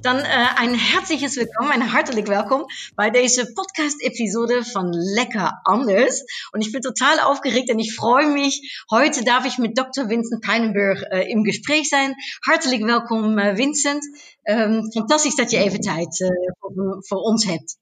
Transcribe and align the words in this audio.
Dan 0.00 0.16
uh, 0.16 0.62
een 0.62 0.78
herzliches 0.78 1.36
welkom 1.36 1.70
en 1.70 1.80
hartelijk 1.80 2.26
welkom 2.26 2.64
bij 2.94 3.10
deze 3.10 3.52
Podcast-Episode 3.52 4.64
von 4.64 4.88
Lecker 4.90 5.58
Anders. 5.62 6.22
Und 6.50 6.64
ich 6.64 6.72
bin 6.72 6.80
total 6.80 7.18
aufgeregt 7.18 7.70
und 7.70 7.78
ich 7.78 7.94
freue 7.94 8.26
mich. 8.26 8.84
Heute 8.90 9.24
darf 9.24 9.44
ich 9.44 9.58
mit 9.58 9.78
Dr. 9.78 10.08
Vincent 10.08 10.40
Peinenburg 10.40 11.02
uh, 11.12 11.30
im 11.30 11.44
Gespräch 11.44 11.88
sein. 11.88 12.14
Hartelijk 12.46 12.84
welkom, 12.84 13.38
uh, 13.38 13.54
Vincent. 13.56 14.04
Um, 14.44 14.90
fantastisch 14.92 15.36
dat 15.36 15.50
je 15.50 15.56
even 15.56 15.80
tijd 15.80 16.32
voor, 16.58 16.96
voor, 16.98 17.18
ons 17.18 17.44
hebt. 17.44 17.78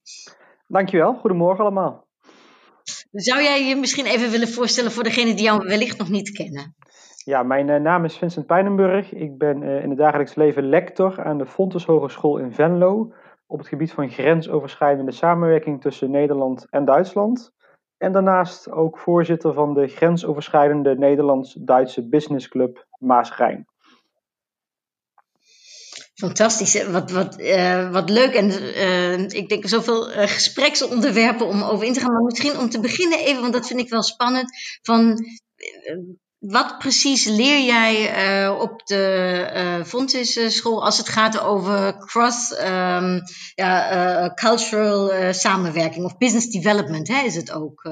Dankjewel. 0.67 1.15
Goedemorgen 1.15 1.65
allemaal. 1.65 2.07
Zou 3.13 3.43
jij 3.43 3.65
je 3.67 3.77
misschien 3.77 4.07
even 4.07 4.31
willen 4.31 4.49
voorstellen 4.49 4.93
voor 4.93 5.03
degenen 5.03 5.37
die 5.37 5.45
jou 5.45 5.67
wellicht 5.67 5.99
nog 5.99 6.09
niet 6.09 6.31
kennen? 6.31 6.77
Ja, 7.29 7.43
mijn 7.43 7.69
uh, 7.69 7.77
naam 7.77 8.05
is 8.05 8.17
Vincent 8.17 8.47
Pijnenburg. 8.47 9.13
Ik 9.13 9.39
ben 9.39 9.63
uh, 9.63 9.83
in 9.83 9.89
het 9.89 9.99
dagelijks 9.99 10.35
leven 10.35 10.69
lector 10.69 11.25
aan 11.25 11.39
de 11.39 11.47
Fontes 11.47 11.85
Hogeschool 11.85 12.39
in 12.39 12.53
Venlo 12.53 13.13
op 13.47 13.59
het 13.59 13.69
gebied 13.69 13.93
van 13.93 14.11
grensoverschrijdende 14.11 15.13
samenwerking 15.13 15.81
tussen 15.81 16.11
Nederland 16.11 16.67
en 16.71 16.85
Duitsland. 16.85 17.53
En 17.97 18.13
daarnaast 18.13 18.71
ook 18.71 18.99
voorzitter 18.99 19.53
van 19.53 19.75
de 19.75 19.87
grensoverschrijdende 19.87 20.97
Nederlands-Duitse 20.99 22.09
businessclub 22.09 22.87
Maas-Rijn. 22.99 23.67
Fantastisch, 26.15 26.91
wat, 26.91 27.11
wat, 27.11 27.41
uh, 27.41 27.93
wat 27.93 28.11
leuk. 28.11 28.35
En 28.35 28.51
ik 29.29 29.49
denk 29.49 29.67
zoveel 29.67 30.03
gespreksonderwerpen 30.05 31.47
om 31.47 31.63
over 31.63 31.87
in 31.87 31.93
te 31.93 32.01
gaan. 32.01 32.13
Maar 32.13 32.23
misschien 32.23 32.59
om 32.59 32.69
te 32.69 32.81
beginnen 32.81 33.19
even, 33.19 33.41
want 33.41 33.53
dat 33.53 33.67
vind 33.67 33.81
ik 33.81 33.91
wel 33.91 34.03
spannend. 34.03 34.51
Van 34.83 35.17
wat 36.39 36.79
precies 36.79 37.27
leer 37.27 37.65
jij 37.65 37.95
uh, 38.47 38.61
op 38.61 38.87
de 38.87 39.77
uh, 40.39 40.49
school 40.49 40.85
als 40.85 40.99
het 40.99 41.09
gaat 41.09 41.41
over 41.41 41.99
cross 41.99 42.61
um, 42.61 43.21
ja, 43.55 43.93
uh, 43.93 44.35
cultural 44.35 45.33
samenwerking 45.33 46.05
of 46.05 46.19
business 46.19 46.51
development, 46.51 47.09
hè, 47.09 47.25
is 47.25 47.37
het 47.37 47.53
ook? 47.53 47.91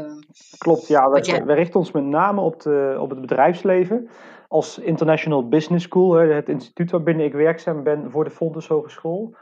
Klopt, 0.58 0.86
ja. 0.86 1.10
We, 1.10 1.20
jij... 1.20 1.44
we, 1.44 1.52
richten 1.52 1.80
ons 1.80 1.90
met 1.90 2.04
name 2.04 2.40
op, 2.40 2.62
de, 2.62 2.96
op 3.00 3.10
het 3.10 3.20
bedrijfsleven. 3.20 4.08
Als 4.48 4.78
International 4.78 5.48
Business 5.48 5.84
School, 5.84 6.12
het 6.12 6.48
instituut 6.48 6.90
waarbinnen 6.90 7.26
ik 7.26 7.32
werkzaam 7.32 7.82
ben 7.82 8.10
voor 8.10 8.24
de 8.24 8.30
Fontis 8.30 8.66
Hogeschool. 8.68 9.34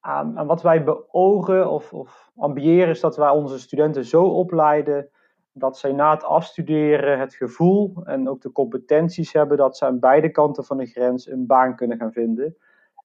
En 0.00 0.46
wat 0.46 0.62
wij 0.62 0.84
beogen 0.84 1.70
of, 1.70 1.92
of 1.92 2.30
ambiëren 2.36 2.88
is 2.88 3.00
dat 3.00 3.16
wij 3.16 3.30
onze 3.30 3.58
studenten 3.58 4.04
zo 4.04 4.22
opleiden 4.24 5.08
dat 5.60 5.78
zij 5.78 5.92
na 5.92 6.10
het 6.10 6.24
afstuderen 6.24 7.18
het 7.18 7.34
gevoel 7.34 7.92
en 8.04 8.28
ook 8.28 8.40
de 8.40 8.52
competenties 8.52 9.32
hebben 9.32 9.56
dat 9.56 9.76
ze 9.76 9.84
aan 9.84 9.98
beide 9.98 10.30
kanten 10.30 10.64
van 10.64 10.76
de 10.76 10.86
grens 10.86 11.30
een 11.30 11.46
baan 11.46 11.76
kunnen 11.76 11.98
gaan 11.98 12.12
vinden. 12.12 12.56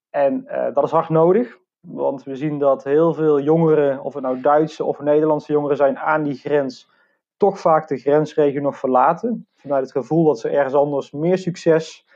En 0.09 0.45
uh, 0.47 0.73
dat 0.73 0.83
is 0.83 0.91
hard 0.91 1.09
nodig, 1.09 1.57
want 1.79 2.23
we 2.23 2.35
zien 2.35 2.59
dat 2.59 2.83
heel 2.83 3.13
veel 3.13 3.39
jongeren, 3.39 4.01
of 4.01 4.13
het 4.13 4.23
nou 4.23 4.41
Duitse 4.41 4.83
of 4.83 4.99
Nederlandse 4.99 5.51
jongeren 5.51 5.77
zijn, 5.77 5.97
aan 5.97 6.23
die 6.23 6.35
grens 6.35 6.89
toch 7.37 7.59
vaak 7.59 7.87
de 7.87 7.97
grensregio 7.97 8.61
nog 8.61 8.77
verlaten. 8.77 9.47
Vanuit 9.55 9.83
het 9.83 9.91
gevoel 9.91 10.25
dat 10.25 10.39
ze 10.39 10.49
ergens 10.49 10.73
anders 10.73 11.11
meer 11.11 11.37
succes 11.37 12.07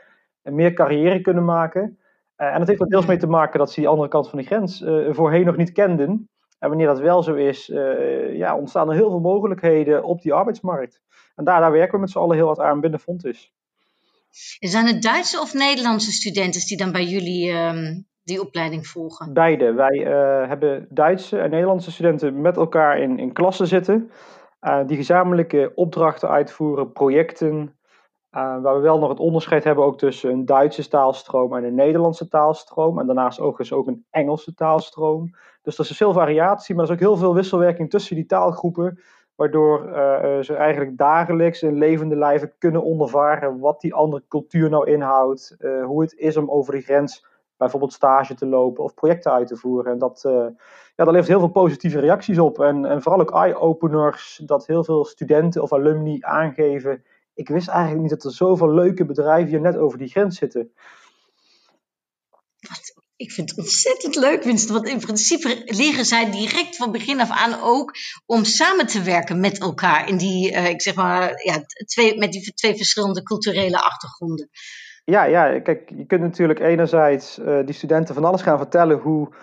en 0.41 0.55
meer 0.55 0.73
carrière 0.73 1.21
kunnen 1.21 1.45
maken. 1.45 1.97
Uh, 2.37 2.53
en 2.53 2.59
dat 2.59 2.67
heeft 2.67 2.81
er 2.81 2.87
deels 2.87 3.05
mee 3.05 3.17
te 3.17 3.27
maken 3.27 3.59
dat 3.59 3.71
ze 3.71 3.79
die 3.79 3.89
andere 3.89 4.09
kant 4.09 4.29
van 4.29 4.39
de 4.39 4.45
grens 4.45 4.81
uh, 4.81 5.13
voorheen 5.13 5.45
nog 5.45 5.57
niet 5.57 5.71
kenden. 5.71 6.29
En 6.59 6.69
wanneer 6.69 6.88
dat 6.88 6.99
wel 6.99 7.23
zo 7.23 7.34
is, 7.34 7.69
uh, 7.69 8.35
ja, 8.35 8.57
ontstaan 8.57 8.89
er 8.89 8.95
heel 8.95 9.09
veel 9.09 9.19
mogelijkheden 9.19 10.03
op 10.03 10.22
die 10.22 10.34
arbeidsmarkt. 10.34 11.01
En 11.35 11.44
daar, 11.44 11.59
daar 11.59 11.72
werken 11.72 11.94
we 11.94 12.00
met 12.00 12.09
z'n 12.09 12.17
allen 12.17 12.35
heel 12.35 12.47
wat 12.47 12.59
aan 12.59 12.79
binnen 12.79 13.00
Fontis. 13.00 13.53
Zijn 14.59 14.85
het 14.85 15.01
Duitse 15.01 15.41
of 15.41 15.53
Nederlandse 15.53 16.11
studenten 16.11 16.67
die 16.67 16.78
dan 16.78 16.91
bij 16.91 17.03
jullie 17.03 17.51
um, 17.51 18.07
die 18.23 18.41
opleiding 18.41 18.88
volgen? 18.88 19.34
Beide. 19.34 19.73
Wij 19.73 19.97
uh, 19.97 20.47
hebben 20.47 20.88
Duitse 20.89 21.39
en 21.39 21.50
Nederlandse 21.50 21.91
studenten 21.91 22.41
met 22.41 22.57
elkaar 22.57 23.00
in, 23.00 23.19
in 23.19 23.34
klassen 23.34 23.67
zitten. 23.67 24.11
Uh, 24.61 24.88
die 24.88 24.97
gezamenlijke 24.97 25.72
opdrachten 25.75 26.29
uitvoeren, 26.29 26.91
projecten. 26.91 27.78
waar 28.29 28.75
we 28.75 28.81
wel 28.81 29.00
nog 29.00 29.09
het 29.09 29.19
onderscheid 29.19 29.63
hebben 29.63 29.84
ook 29.84 29.97
tussen 29.97 30.31
een 30.31 30.45
Duitse 30.45 30.88
taalstroom 30.88 31.55
en 31.55 31.63
een 31.63 31.75
Nederlandse 31.75 32.28
taalstroom. 32.28 33.00
En 33.00 33.05
daarnaast 33.05 33.39
ook 33.39 33.59
eens 33.59 33.73
ook 33.73 33.88
een 33.88 34.05
Engelse 34.09 34.53
taalstroom. 34.53 35.35
Dus 35.78 35.88
er 35.88 35.91
is 35.91 35.97
veel 35.97 36.13
variatie, 36.13 36.75
maar 36.75 36.84
er 36.84 36.90
is 36.90 36.96
ook 36.96 37.03
heel 37.03 37.18
veel 37.18 37.34
wisselwerking 37.34 37.90
tussen 37.90 38.16
die 38.16 38.25
taalgroepen. 38.25 39.00
Waardoor 39.35 39.88
uh, 39.88 40.40
ze 40.40 40.56
eigenlijk 40.56 40.97
dagelijks 40.97 41.62
in 41.62 41.78
levende 41.78 42.16
lijven 42.16 42.53
kunnen 42.57 42.84
ondervaren 42.84 43.59
wat 43.59 43.81
die 43.81 43.94
andere 43.94 44.24
cultuur 44.28 44.69
nou 44.69 44.91
inhoudt. 44.91 45.56
Uh, 45.59 45.85
hoe 45.85 46.02
het 46.02 46.13
is 46.13 46.38
om 46.38 46.50
over 46.50 46.74
de 46.74 46.81
grens 46.81 47.25
bijvoorbeeld 47.58 47.94
stage 47.94 48.34
te 48.35 48.46
lopen 48.46 48.84
of 48.84 48.94
projecten 48.94 49.31
uit 49.31 49.47
te 49.47 49.56
voeren. 49.56 49.91
En 49.91 49.97
dat, 49.97 50.19
ja, 50.96 51.03
dat 51.03 51.08
levert 51.08 51.28
heel 51.28 51.40
veel 51.40 51.50
positieve 51.50 52.00
reacties 52.00 52.40
op. 52.40 52.59
En, 52.59 52.85
en 52.85 53.02
vooral 53.02 53.22
ook 53.22 53.31
eye-openers, 53.31 54.41
dat 54.46 54.68
heel 54.68 54.84
veel 54.84 55.06
studenten 55.06 55.62
of 55.62 55.74
alumni 55.74 56.18
aangeven. 56.22 57.03
Ik 57.34 57.50
wist 57.50 57.68
eigenlijk 57.68 58.02
niet 58.02 58.12
dat 58.12 58.24
er 58.24 58.31
zoveel 58.31 58.74
leuke 58.74 59.06
bedrijven 59.06 59.50
hier 59.50 59.62
net 59.62 59.78
over 59.78 59.97
die 59.97 60.09
grens 60.09 60.38
zitten. 60.38 60.72
Ik 63.19 63.31
vind 63.31 63.50
het 63.50 63.59
ontzettend 63.59 64.16
leuk, 64.16 64.44
Winston. 64.44 64.75
Want 64.75 64.88
in 64.88 65.00
principe 65.00 65.62
leren 65.66 66.06
zij 66.06 66.31
direct 66.31 66.75
van 66.75 66.91
begin 66.91 67.19
af 67.19 67.30
aan 67.30 67.59
ook 67.62 67.94
om 68.25 68.44
samen 68.44 68.88
te 68.88 69.02
werken 69.02 69.40
met 69.40 69.59
elkaar. 69.59 70.09
In 70.09 70.18
die, 70.18 70.52
uh, 70.52 70.69
ik 70.69 70.81
zeg 70.81 70.96
maar, 70.96 71.41
ja, 71.44 71.63
twee, 71.85 72.18
met 72.18 72.31
die 72.31 72.53
twee 72.53 72.75
verschillende 72.75 73.24
culturele 73.24 73.78
achtergronden. 73.78 74.50
Ja, 75.03 75.24
ja, 75.24 75.59
kijk, 75.59 75.90
je 75.96 76.06
kunt 76.06 76.22
natuurlijk 76.22 76.59
enerzijds 76.59 77.40
uh, 77.40 77.59
die 77.66 77.75
studenten 77.75 78.16
van 78.16 78.25
alles 78.25 78.41
gaan 78.41 78.58
vertellen 78.58 78.97
hoe 78.97 79.34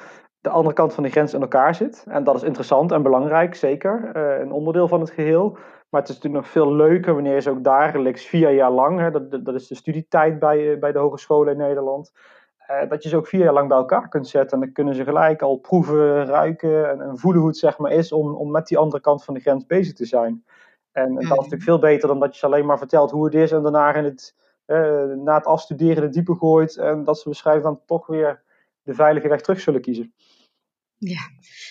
de 0.40 0.48
andere 0.48 0.74
kant 0.74 0.94
van 0.94 1.02
de 1.02 1.10
grens 1.10 1.34
in 1.34 1.40
elkaar 1.40 1.74
zit. 1.74 2.04
En 2.08 2.24
dat 2.24 2.36
is 2.36 2.42
interessant 2.42 2.92
en 2.92 3.02
belangrijk, 3.02 3.54
zeker. 3.54 4.10
Uh, 4.14 4.40
een 4.40 4.52
onderdeel 4.52 4.88
van 4.88 5.00
het 5.00 5.10
geheel. 5.10 5.58
Maar 5.90 6.00
het 6.00 6.10
is 6.10 6.16
natuurlijk 6.16 6.44
nog 6.44 6.52
veel 6.52 6.74
leuker 6.74 7.14
wanneer 7.14 7.40
ze 7.40 7.50
ook 7.50 7.64
dagelijks 7.64 8.24
vier 8.24 8.50
jaar 8.50 8.70
lang, 8.70 9.00
hè, 9.00 9.10
dat, 9.10 9.44
dat 9.44 9.54
is 9.54 9.66
de 9.66 9.74
studietijd 9.74 10.38
bij, 10.38 10.78
bij 10.78 10.92
de 10.92 10.98
hogescholen 10.98 11.52
in 11.52 11.58
Nederland 11.58 12.12
uh, 12.70 12.88
dat 12.88 13.02
je 13.02 13.08
ze 13.08 13.16
ook 13.16 13.26
vier 13.26 13.44
jaar 13.44 13.52
lang 13.52 13.68
bij 13.68 13.76
elkaar 13.76 14.08
kunt 14.08 14.28
zetten. 14.28 14.52
En 14.52 14.64
dan 14.64 14.72
kunnen 14.72 14.94
ze 14.94 15.04
gelijk 15.04 15.42
al 15.42 15.56
proeven, 15.56 16.26
ruiken 16.26 16.90
en, 16.90 17.00
en, 17.00 17.18
voelen 17.18 17.40
hoe 17.40 17.50
het 17.50 17.58
zeg 17.58 17.78
maar 17.78 17.92
is 17.92 18.12
om, 18.12 18.34
om 18.34 18.50
met 18.50 18.66
die 18.66 18.78
andere 18.78 19.02
kant 19.02 19.24
van 19.24 19.34
de 19.34 19.40
grens 19.40 19.66
bezig 19.66 19.94
te 19.94 20.04
zijn. 20.04 20.44
En, 20.92 21.04
en 21.04 21.14
dat 21.14 21.22
is 21.22 21.28
natuurlijk 21.28 21.62
veel 21.62 21.78
beter 21.78 22.08
dan 22.08 22.20
dat 22.20 22.32
je 22.32 22.38
ze 22.38 22.46
alleen 22.46 22.66
maar 22.66 22.78
vertelt 22.78 23.10
hoe 23.10 23.24
het 23.24 23.34
is 23.34 23.52
en 23.52 23.62
daarna 23.62 23.94
in 23.94 24.04
het, 24.04 24.34
uh, 24.66 25.04
na 25.04 25.34
het 25.34 25.46
afstuderen 25.46 26.02
het 26.02 26.12
diepe 26.12 26.34
gooit. 26.34 26.76
En 26.76 27.04
dat 27.04 27.18
ze 27.18 27.24
waarschijnlijk 27.24 27.66
dan 27.66 27.80
toch 27.86 28.06
weer 28.06 28.42
de 28.82 28.94
veilige 28.94 29.28
weg 29.28 29.40
terug 29.40 29.60
zullen 29.60 29.80
kiezen. 29.80 30.12
Ja, 30.98 31.20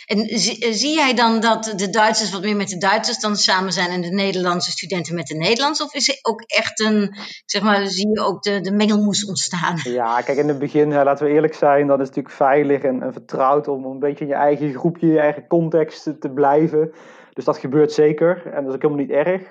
en 0.06 0.40
zie, 0.40 0.74
zie, 0.74 0.96
jij 0.96 1.14
dan 1.14 1.40
dat 1.40 1.74
de 1.76 1.90
Duitsers 1.90 2.32
wat 2.32 2.42
meer 2.42 2.56
met 2.56 2.68
de 2.68 2.78
Duitsers 2.78 3.20
dan 3.20 3.36
samen 3.36 3.72
zijn 3.72 3.90
en 3.90 4.02
de 4.02 4.14
Nederlandse 4.14 4.72
studenten 4.72 5.16
met 5.16 5.28
de 5.28 5.36
Nederlanders? 5.36 5.84
Of 5.84 5.94
is 5.94 6.10
er 6.10 6.20
ook 6.22 6.42
echt 6.42 6.80
een, 6.80 7.16
zeg 7.46 7.62
maar, 7.62 7.88
zie 7.88 8.10
je 8.10 8.22
ook 8.22 8.42
de, 8.42 8.62
de 8.62 8.72
mengelmoes 8.72 9.26
ontstaan? 9.26 9.78
Ja, 9.84 10.22
kijk, 10.22 10.38
in 10.38 10.48
het 10.48 10.60
begin, 10.60 10.94
laten 10.94 11.26
we 11.26 11.34
eerlijk 11.34 11.54
zijn, 11.54 11.88
dan 11.88 12.02
is 12.02 12.08
natuurlijk 12.08 12.36
veilig 12.36 12.82
en, 12.82 13.14
vertrouwd 13.14 13.68
om 13.68 13.86
een 13.86 14.00
beetje 14.00 14.26
in 14.26 14.30
je 14.30 14.38
eigen 14.38 14.74
groepje, 14.74 15.08
je 15.08 15.20
eigen 15.20 15.48
context 15.48 16.04
te 16.20 16.30
blijven. 16.30 16.94
Dus 17.34 17.46
dat 17.46 17.58
gebeurt 17.58 17.92
zeker 17.92 18.46
en 18.46 18.64
dat 18.64 18.68
is 18.68 18.76
ook 18.76 18.82
helemaal 18.82 19.06
niet 19.06 19.28
erg. 19.28 19.42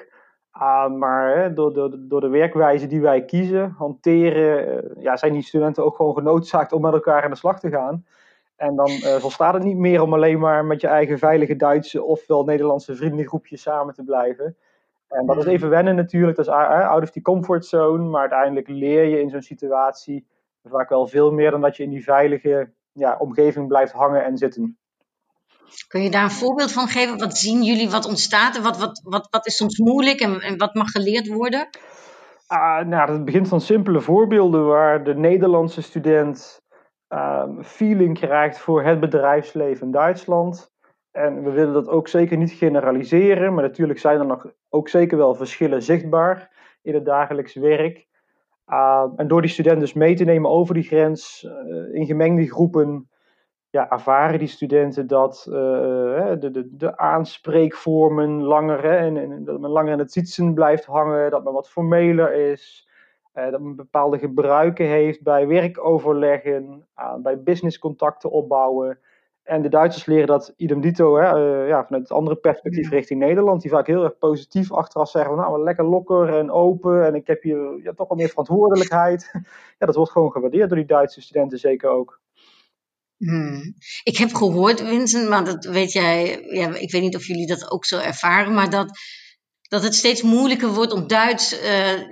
Uh, 0.61 0.89
maar 0.89 1.37
hè, 1.37 1.53
door, 1.53 1.75
door, 1.75 1.97
door 1.99 2.21
de 2.21 2.29
werkwijze 2.29 2.87
die 2.87 3.01
wij 3.01 3.25
kiezen, 3.25 3.75
hanteren, 3.79 4.85
uh, 4.97 5.03
ja, 5.03 5.17
zijn 5.17 5.33
die 5.33 5.43
studenten 5.43 5.85
ook 5.85 5.97
gewoon 5.97 6.15
genoodzaakt 6.15 6.73
om 6.73 6.81
met 6.81 6.93
elkaar 6.93 7.25
aan 7.25 7.31
de 7.31 7.37
slag 7.37 7.61
te 7.61 7.71
gaan. 7.71 8.05
En 8.57 8.77
dan 8.77 8.91
uh, 8.91 9.17
volstaat 9.17 9.55
het 9.55 9.63
niet 9.63 9.77
meer 9.77 10.03
om 10.03 10.15
alleen 10.15 10.39
maar 10.39 10.65
met 10.65 10.81
je 10.81 10.87
eigen 10.87 11.19
veilige 11.19 11.57
Duitse 11.57 12.03
ofwel 12.03 12.45
Nederlandse 12.45 12.97
vriendengroepje 12.97 13.57
samen 13.57 13.95
te 13.95 14.03
blijven. 14.03 14.57
En 15.09 15.27
dat 15.27 15.37
is 15.37 15.45
even 15.45 15.69
wennen 15.69 15.97
natuurlijk, 15.97 16.37
dat 16.37 16.47
is 16.47 16.53
out 16.53 17.03
of 17.03 17.11
die 17.11 17.23
comfortzone, 17.23 18.03
maar 18.03 18.21
uiteindelijk 18.21 18.69
leer 18.69 19.05
je 19.05 19.21
in 19.21 19.31
zo'n 19.31 19.43
situatie 19.43 20.27
vaak 20.65 20.89
wel 20.89 21.07
veel 21.07 21.33
meer 21.33 21.51
dan 21.51 21.61
dat 21.61 21.77
je 21.77 21.83
in 21.83 21.91
die 21.91 22.05
veilige 22.05 22.71
ja, 22.93 23.17
omgeving 23.19 23.69
blijft 23.69 23.93
hangen 23.93 24.25
en 24.25 24.37
zitten. 24.37 24.79
Kun 25.89 26.03
je 26.03 26.11
daar 26.11 26.23
een 26.23 26.31
voorbeeld 26.31 26.73
van 26.73 26.89
geven? 26.89 27.19
Wat 27.19 27.39
zien 27.39 27.63
jullie, 27.63 27.91
wat 27.91 28.07
ontstaat 28.07 28.57
er? 28.57 28.63
Wat, 28.63 28.79
wat, 28.79 29.01
wat, 29.05 29.27
wat 29.31 29.47
is 29.47 29.57
soms 29.57 29.79
moeilijk 29.79 30.21
en, 30.21 30.41
en 30.41 30.59
wat 30.59 30.75
mag 30.75 30.91
geleerd 30.91 31.29
worden? 31.29 31.69
Uh, 32.49 32.81
nou, 32.81 33.13
het 33.13 33.25
begint 33.25 33.49
van 33.49 33.61
simpele 33.61 34.01
voorbeelden 34.01 34.67
waar 34.67 35.05
de 35.05 35.15
Nederlandse 35.15 35.83
student 35.83 36.63
um, 37.09 37.65
feeling 37.65 38.19
krijgt 38.19 38.59
voor 38.59 38.83
het 38.83 39.01
bedrijfsleven 39.01 39.87
in 39.87 39.93
Duitsland. 39.93 40.73
En 41.11 41.43
we 41.43 41.51
willen 41.51 41.73
dat 41.73 41.89
ook 41.89 42.09
zeker 42.09 42.37
niet 42.37 42.53
generaliseren, 42.53 43.55
maar 43.55 43.63
natuurlijk 43.63 43.99
zijn 43.99 44.19
er 44.19 44.27
nog 44.27 44.47
ook 44.69 44.89
zeker 44.89 45.19
wel 45.19 45.35
verschillen 45.35 45.83
zichtbaar 45.83 46.51
in 46.83 46.95
het 46.95 47.05
dagelijks 47.05 47.55
werk. 47.55 48.07
en 49.17 49.27
door 49.27 49.41
die 49.41 49.51
studenten 49.51 49.81
dus 49.81 49.93
mee 49.93 50.15
te 50.15 50.25
nemen 50.25 50.51
over 50.51 50.75
die 50.75 50.83
grens 50.83 51.49
in 51.93 52.07
gemengde 52.07 52.47
groepen, 52.49 53.09
ja, 53.71 53.91
ervaren 53.91 54.39
die 54.39 54.49
studenten 54.49 55.07
dat 55.07 55.43
de, 55.45 56.49
de, 56.53 56.77
de 56.77 56.97
aanspreekvormen 56.97 58.43
langer, 58.43 58.85
en, 58.85 59.17
en, 59.17 59.45
dat 59.45 59.61
men 59.61 59.71
langer 59.71 59.93
in 59.93 59.99
het 59.99 60.13
zitsen 60.13 60.55
blijft 60.55 60.85
hangen, 60.85 61.31
dat 61.31 61.45
men 61.45 61.53
wat 61.53 61.71
formeler 61.71 62.33
is. 62.33 62.89
Uh, 63.35 63.51
dat 63.51 63.61
men 63.61 63.77
bepaalde 63.77 64.19
gebruiken 64.19 64.87
heeft 64.87 65.23
bij 65.23 65.47
werkoverleggen, 65.47 66.87
bij 67.23 67.43
businesscontacten 67.43 68.31
opbouwen. 68.31 68.99
En 69.45 69.63
de 69.63 69.69
Duitsers 69.69 70.07
leren 70.07 70.27
dat 70.27 70.53
idem 70.57 70.81
dito 70.81 71.17
hè, 71.17 71.63
uh, 71.63 71.69
ja, 71.69 71.85
vanuit 71.85 72.03
het 72.03 72.13
andere 72.13 72.37
perspectief 72.37 72.91
richting 72.91 73.21
Nederland. 73.21 73.63
Die 73.63 73.71
vaak 73.71 73.87
heel 73.87 74.05
erg 74.05 74.19
positief 74.19 74.73
achteraf 74.73 75.11
zeggen: 75.11 75.37
Nou, 75.37 75.63
lekker 75.63 75.85
lokker 75.85 76.39
en 76.39 76.51
open. 76.51 77.07
En 77.07 77.15
ik 77.15 77.27
heb 77.27 77.43
hier 77.43 77.81
ja, 77.83 77.93
toch 77.93 78.09
wel 78.09 78.17
meer 78.17 78.29
verantwoordelijkheid. 78.29 79.31
ja, 79.79 79.87
dat 79.87 79.95
wordt 79.95 80.11
gewoon 80.11 80.33
gewaardeerd 80.33 80.69
door 80.69 80.79
die 80.79 80.87
Duitse 80.87 81.21
studenten 81.21 81.59
zeker 81.59 81.91
ook. 81.91 82.21
Hmm. 83.17 83.75
Ik 84.03 84.17
heb 84.17 84.33
gehoord, 84.33 84.81
Vincent, 84.81 85.29
maar 85.29 85.45
dat 85.45 85.65
weet 85.65 85.93
jij, 85.93 86.43
ja, 86.49 86.75
ik 86.75 86.91
weet 86.91 87.03
niet 87.03 87.17
of 87.17 87.27
jullie 87.27 87.47
dat 87.47 87.71
ook 87.71 87.85
zo 87.85 87.99
ervaren, 87.99 88.55
maar 88.55 88.71
dat 88.71 88.99
dat 89.75 89.83
het 89.83 89.95
steeds 89.95 90.23
moeilijker 90.23 90.69
wordt 90.69 90.93
om 90.93 91.07
Duits, 91.07 91.55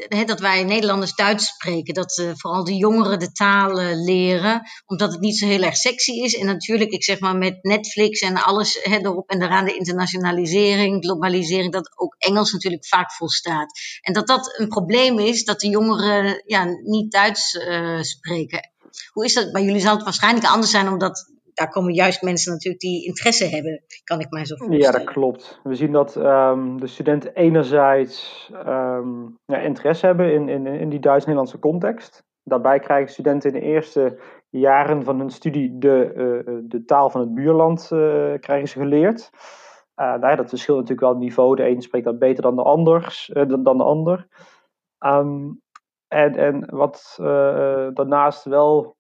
uh, 0.09 0.27
dat 0.27 0.41
wij 0.41 0.65
Nederlanders 0.65 1.15
Duits 1.15 1.47
spreken. 1.47 1.95
Dat 1.95 2.19
uh, 2.19 2.31
vooral 2.35 2.65
de 2.65 2.77
jongeren 2.77 3.19
de 3.19 3.33
taal 3.33 3.75
leren, 4.05 4.63
omdat 4.87 5.13
het 5.13 5.21
niet 5.21 5.39
zo 5.39 5.47
heel 5.47 5.63
erg 5.63 5.77
sexy 5.77 6.11
is. 6.13 6.35
En 6.35 6.47
natuurlijk, 6.47 6.91
ik 6.91 7.05
zeg 7.05 7.21
maar 7.21 7.37
met 7.37 7.59
Netflix 7.63 8.21
en 8.21 8.37
alles 8.37 8.85
erop 8.85 9.31
en 9.31 9.43
eraan, 9.43 9.65
de 9.65 9.75
internationalisering, 9.75 11.05
globalisering, 11.05 11.73
dat 11.73 11.93
ook 11.95 12.15
Engels 12.19 12.53
natuurlijk 12.53 12.87
vaak 12.87 13.13
volstaat. 13.13 13.81
En 14.01 14.13
dat 14.13 14.27
dat 14.27 14.59
een 14.59 14.69
probleem 14.69 15.19
is, 15.19 15.45
dat 15.45 15.61
de 15.61 15.69
jongeren 15.69 16.43
ja, 16.47 16.65
niet 16.83 17.13
Duits 17.13 17.55
uh, 17.55 18.01
spreken. 18.01 18.71
Hoe 19.13 19.25
is 19.25 19.35
dat 19.35 19.53
bij 19.53 19.63
jullie? 19.63 19.81
Zal 19.81 19.95
het 19.95 20.05
waarschijnlijk 20.05 20.47
anders 20.47 20.71
zijn, 20.71 20.89
omdat 20.89 21.31
daar 21.63 21.73
komen 21.73 21.95
juist 21.95 22.23
mensen 22.23 22.53
natuurlijk 22.53 22.83
die 22.83 23.05
interesse 23.07 23.47
hebben, 23.47 23.85
kan 24.05 24.21
ik 24.21 24.31
mij 24.31 24.45
zo 24.45 24.57
voorstellen. 24.57 24.93
Ja, 24.93 24.99
dat 24.99 25.13
klopt. 25.13 25.61
We 25.63 25.75
zien 25.75 25.93
dat 25.93 26.17
um, 26.17 26.81
de 26.81 26.87
studenten 26.87 27.35
enerzijds 27.35 28.51
um, 28.67 29.39
ja, 29.45 29.59
interesse 29.59 30.07
hebben 30.07 30.33
in, 30.33 30.49
in, 30.49 30.67
in 30.67 30.89
die 30.89 31.01
Duits-Nederlandse 31.01 31.59
context. 31.59 32.25
Daarbij 32.45 32.79
krijgen 32.79 33.13
studenten 33.13 33.53
in 33.53 33.61
de 33.61 33.67
eerste 33.67 34.19
jaren 34.49 35.05
van 35.05 35.19
hun 35.19 35.31
studie 35.31 35.79
de, 35.79 36.13
uh, 36.47 36.55
de 36.63 36.85
taal 36.85 37.11
van 37.11 37.21
het 37.21 37.35
buurland 37.35 37.91
uh, 37.93 38.33
krijgen 38.41 38.69
ze 38.69 38.79
geleerd. 38.79 39.31
Uh, 39.97 40.07
nou 40.07 40.27
ja, 40.27 40.37
dat 40.37 40.49
verschilt 40.49 40.79
natuurlijk 40.79 41.07
wel 41.07 41.11
het 41.11 41.23
niveau. 41.23 41.57
De 41.57 41.69
een 41.69 41.83
spreekt 41.83 42.05
dat 42.05 42.19
beter 42.19 42.43
dan 42.43 42.57
de, 42.57 42.63
anders, 42.63 43.31
dan, 43.33 43.63
dan 43.63 43.77
de 43.77 43.85
ander. 43.85 44.27
Um, 44.99 45.61
en, 46.09 46.37
en 46.37 46.65
wat 46.71 47.15
daarnaast 47.95 48.45
wel 48.45 48.97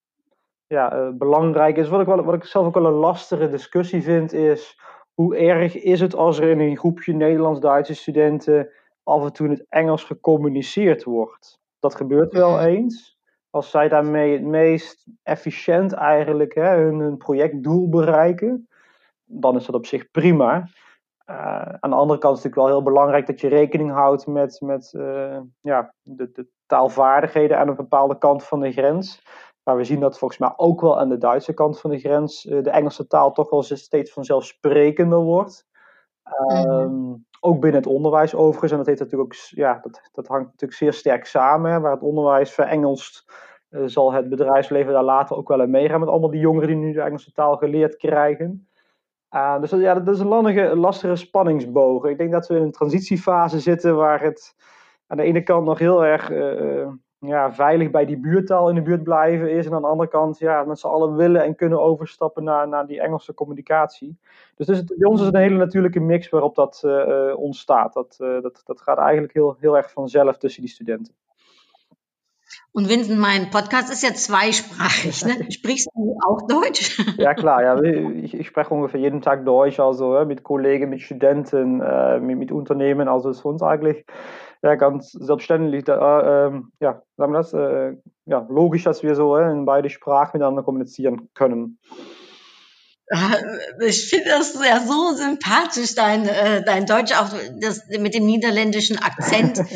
ja, 0.73 0.97
uh, 0.97 1.09
belangrijk 1.13 1.77
is. 1.77 1.89
Wat 1.89 2.01
ik, 2.01 2.07
wel, 2.07 2.23
wat 2.23 2.35
ik 2.35 2.45
zelf 2.45 2.67
ook 2.67 2.75
wel 2.75 2.87
een 2.87 2.93
lastige 2.93 3.49
discussie 3.49 4.03
vind, 4.03 4.33
is 4.33 4.81
hoe 5.15 5.37
erg 5.37 5.83
is 5.83 6.01
het 6.01 6.15
als 6.15 6.39
er 6.39 6.49
in 6.49 6.61
een 6.61 6.77
groepje 6.77 7.13
Nederlands-Duitse 7.13 7.95
studenten 7.95 8.69
af 9.03 9.25
en 9.25 9.33
toe 9.33 9.47
in 9.47 9.53
het 9.53 9.67
Engels 9.69 10.05
gecommuniceerd 10.05 11.05
wordt. 11.05 11.61
Dat 11.79 11.95
gebeurt 11.95 12.33
wel 12.33 12.51
mhm. 12.51 12.65
eens. 12.65 13.19
Als 13.51 13.71
zij 13.71 13.89
daarmee 13.89 14.33
het 14.33 14.43
meest 14.43 15.07
efficiënt 15.23 15.93
eigenlijk 15.93 16.55
hè, 16.55 16.77
hun, 16.77 16.99
hun 16.99 17.17
projectdoel 17.17 17.89
bereiken, 17.89 18.69
dan 19.25 19.57
is 19.57 19.67
dat 19.67 19.75
op 19.75 19.87
zich 19.87 20.11
prima. 20.11 20.69
Uh, 21.31 21.63
aan 21.81 21.91
de 21.91 21.97
andere 21.97 22.19
kant 22.19 22.37
is 22.37 22.43
het 22.43 22.55
natuurlijk 22.55 22.55
wel 22.55 22.67
heel 22.67 22.83
belangrijk 22.83 23.27
dat 23.27 23.41
je 23.41 23.49
rekening 23.49 23.91
houdt 23.91 24.27
met, 24.27 24.61
met 24.61 24.93
uh, 24.97 25.39
ja, 25.61 25.95
de, 26.03 26.31
de, 26.33 26.47
taalvaardigheden 26.67 27.59
aan 27.59 27.69
een 27.69 27.77
bepaalde 27.77 28.19
kant 28.19 28.45
van 28.45 28.61
de 28.61 28.73
grens. 28.73 29.23
Maar 29.65 29.77
we 29.77 29.85
zien 29.85 30.01
dat 30.01 30.19
volgens 30.19 30.41
mij 30.41 30.53
ook 30.57 30.81
wel 30.81 30.99
aan 30.99 31.09
de 31.09 31.19
Duitse 31.19 31.53
kant 31.53 31.81
van 31.81 31.91
de 31.91 31.99
grens 31.99 32.45
uh, 32.45 32.63
de 32.63 32.71
Engelse 32.71 33.07
taal 33.07 33.33
toch 33.33 33.51
wel 33.51 33.63
steeds 33.63 34.13
vanzelfsprekender 34.13 35.19
wordt. 35.19 35.71
Um, 36.53 37.27
Ook 37.41 37.61
binnen 37.61 37.81
het 37.81 37.91
onderwijs 37.91 38.35
overigens. 38.35 38.71
En 38.71 38.77
dat, 38.77 38.87
heeft 38.87 39.01
natuurlijk 39.01 39.33
ook, 39.33 39.39
ja, 39.49 39.79
dat, 39.83 40.09
dat 40.13 40.27
hangt 40.27 40.47
natuurlijk 40.47 40.79
zeer 40.79 40.93
sterk 40.93 41.27
samen. 41.27 41.81
Waar 41.81 41.93
het 41.93 42.03
onderwijs 42.03 42.51
verengelst, 42.51 43.33
uh, 43.71 43.83
zal 43.87 44.13
het 44.13 44.29
bedrijfsleven 44.29 44.93
daar 44.93 45.03
later 45.03 45.37
ook 45.37 45.49
wel 45.49 45.63
in 45.63 45.71
meegaan. 45.71 46.01
Met 46.01 46.09
allemaal 46.09 46.31
die 46.31 46.41
jongeren 46.41 46.69
die 46.69 46.77
nu 46.77 46.93
de 46.93 47.01
Engelse 47.01 47.33
taal 47.33 47.57
geleerd 47.57 47.97
krijgen. 47.97 48.69
Uh, 49.35 49.61
dus 49.61 49.71
ja, 49.71 49.95
dat 49.95 50.15
is 50.15 50.21
een 50.21 50.27
lastige, 50.27 50.77
lastige 50.77 51.17
spanningsboog. 51.17 52.05
Ik 52.05 52.19
denk 52.19 52.33
dat 52.33 52.47
we 52.47 52.57
in 52.57 52.63
een 52.63 52.73
transitiefase 52.73 53.61
zitten 53.61 53.97
waar 53.97 54.23
het 54.23 54.55
aan 55.07 55.17
de 55.17 55.23
ene 55.23 55.43
kant 55.43 55.67
nog 55.67 55.79
heel 55.79 56.05
erg 56.05 56.31
uh, 56.31 56.89
ja, 57.27 57.53
veilig 57.53 57.91
bij 57.91 58.05
die 58.07 58.17
buurtaal 58.17 58.69
in 58.69 58.75
de 58.75 58.83
buurt 58.83 59.03
blijven 59.03 59.51
is. 59.51 59.67
En 59.67 59.75
aan 59.75 59.83
de 59.83 59.89
andere 59.89 60.09
kant 60.09 60.39
ja, 60.39 60.65
met 60.65 60.79
z'n 60.79 60.87
allen 60.87 61.17
willen 61.17 61.43
en 61.45 61.55
kunnen 61.55 61.81
overstappen 61.81 62.45
naar, 62.45 62.69
naar 62.69 62.87
die 62.87 63.01
Engelse 63.01 63.35
communicatie. 63.35 64.19
Dus, 64.57 64.67
dus 64.67 64.77
het, 64.77 64.95
bij 64.99 65.09
ons 65.09 65.21
is 65.21 65.27
het 65.27 65.35
een 65.35 65.41
hele 65.41 65.57
natuurlijke 65.57 66.01
mix 66.01 66.29
waarop 66.29 66.55
dat 66.55 66.83
uh, 66.85 67.39
ontstaat. 67.39 67.93
Dat, 67.93 68.19
uh, 68.21 68.43
dat, 68.43 68.63
dat 68.65 68.83
gaat 68.83 68.99
eigenlijk 68.99 69.33
heel, 69.33 69.57
heel 69.61 69.77
erg 69.77 69.91
vanzelf 69.91 70.39
tussen 70.39 70.63
die 70.63 70.71
studenten. 70.71 71.15
Und 72.75 72.89
Vincent, 72.89 73.19
mein 73.19 73.51
Podcast 73.51 73.91
ist 73.91 74.03
ja 74.03 74.15
zweisprachig. 74.15 75.25
Ne? 75.25 75.51
Sprichst 75.51 75.89
du 75.95 76.17
auch 76.27 76.47
Deutsch? 76.47 76.99
Ja, 77.19 77.35
klar. 77.35 77.63
Ja. 77.63 77.83
Ich, 77.83 78.35
ich 78.35 78.47
spreche 78.47 78.75
ungefähr 78.75 79.01
jeden 79.01 79.21
Tag 79.21 79.45
Deutsch, 79.45 79.79
also 79.79 80.25
mit 80.25 80.43
Kollegen, 80.43 80.91
mit 80.91 81.03
Studenten, 81.03 81.81
äh, 81.81 82.19
mit, 82.19 82.39
mit 82.39 82.53
Unternehmen. 82.53 83.09
Also 83.09 83.31
ist 83.31 83.41
für 83.41 83.49
uns 83.49 83.63
eigentlich 83.63 84.05
ja, 84.63 84.77
ganz 84.77 85.13
selbstständig, 85.13 85.89
äh, 85.89 85.93
äh, 85.93 86.61
ja, 86.81 87.03
sagen 87.17 87.33
wir 87.33 87.39
das, 87.39 87.53
äh, 87.53 87.97
ja, 88.27 88.47
logisch, 88.49 88.85
dass 88.85 89.03
wir 89.03 89.15
so 89.15 89.37
in 89.37 89.65
beide 89.65 89.91
Sprachen 89.91 90.39
miteinander 90.39 90.63
kommunizieren 90.63 91.29
können. 91.35 91.79
Ich 93.81 94.09
finde 94.09 94.31
das 94.31 94.55
ja 94.55 94.81
so 94.81 95.15
sympathisch, 95.15 95.95
dein, 95.95 96.27
äh, 96.27 96.65
dein 96.65 96.87
Deutsch, 96.87 97.13
auch 97.13 97.29
das, 97.61 97.83
mit 97.99 98.15
dem 98.15 98.25
niederländischen 98.25 98.99
Akzent. 98.99 99.61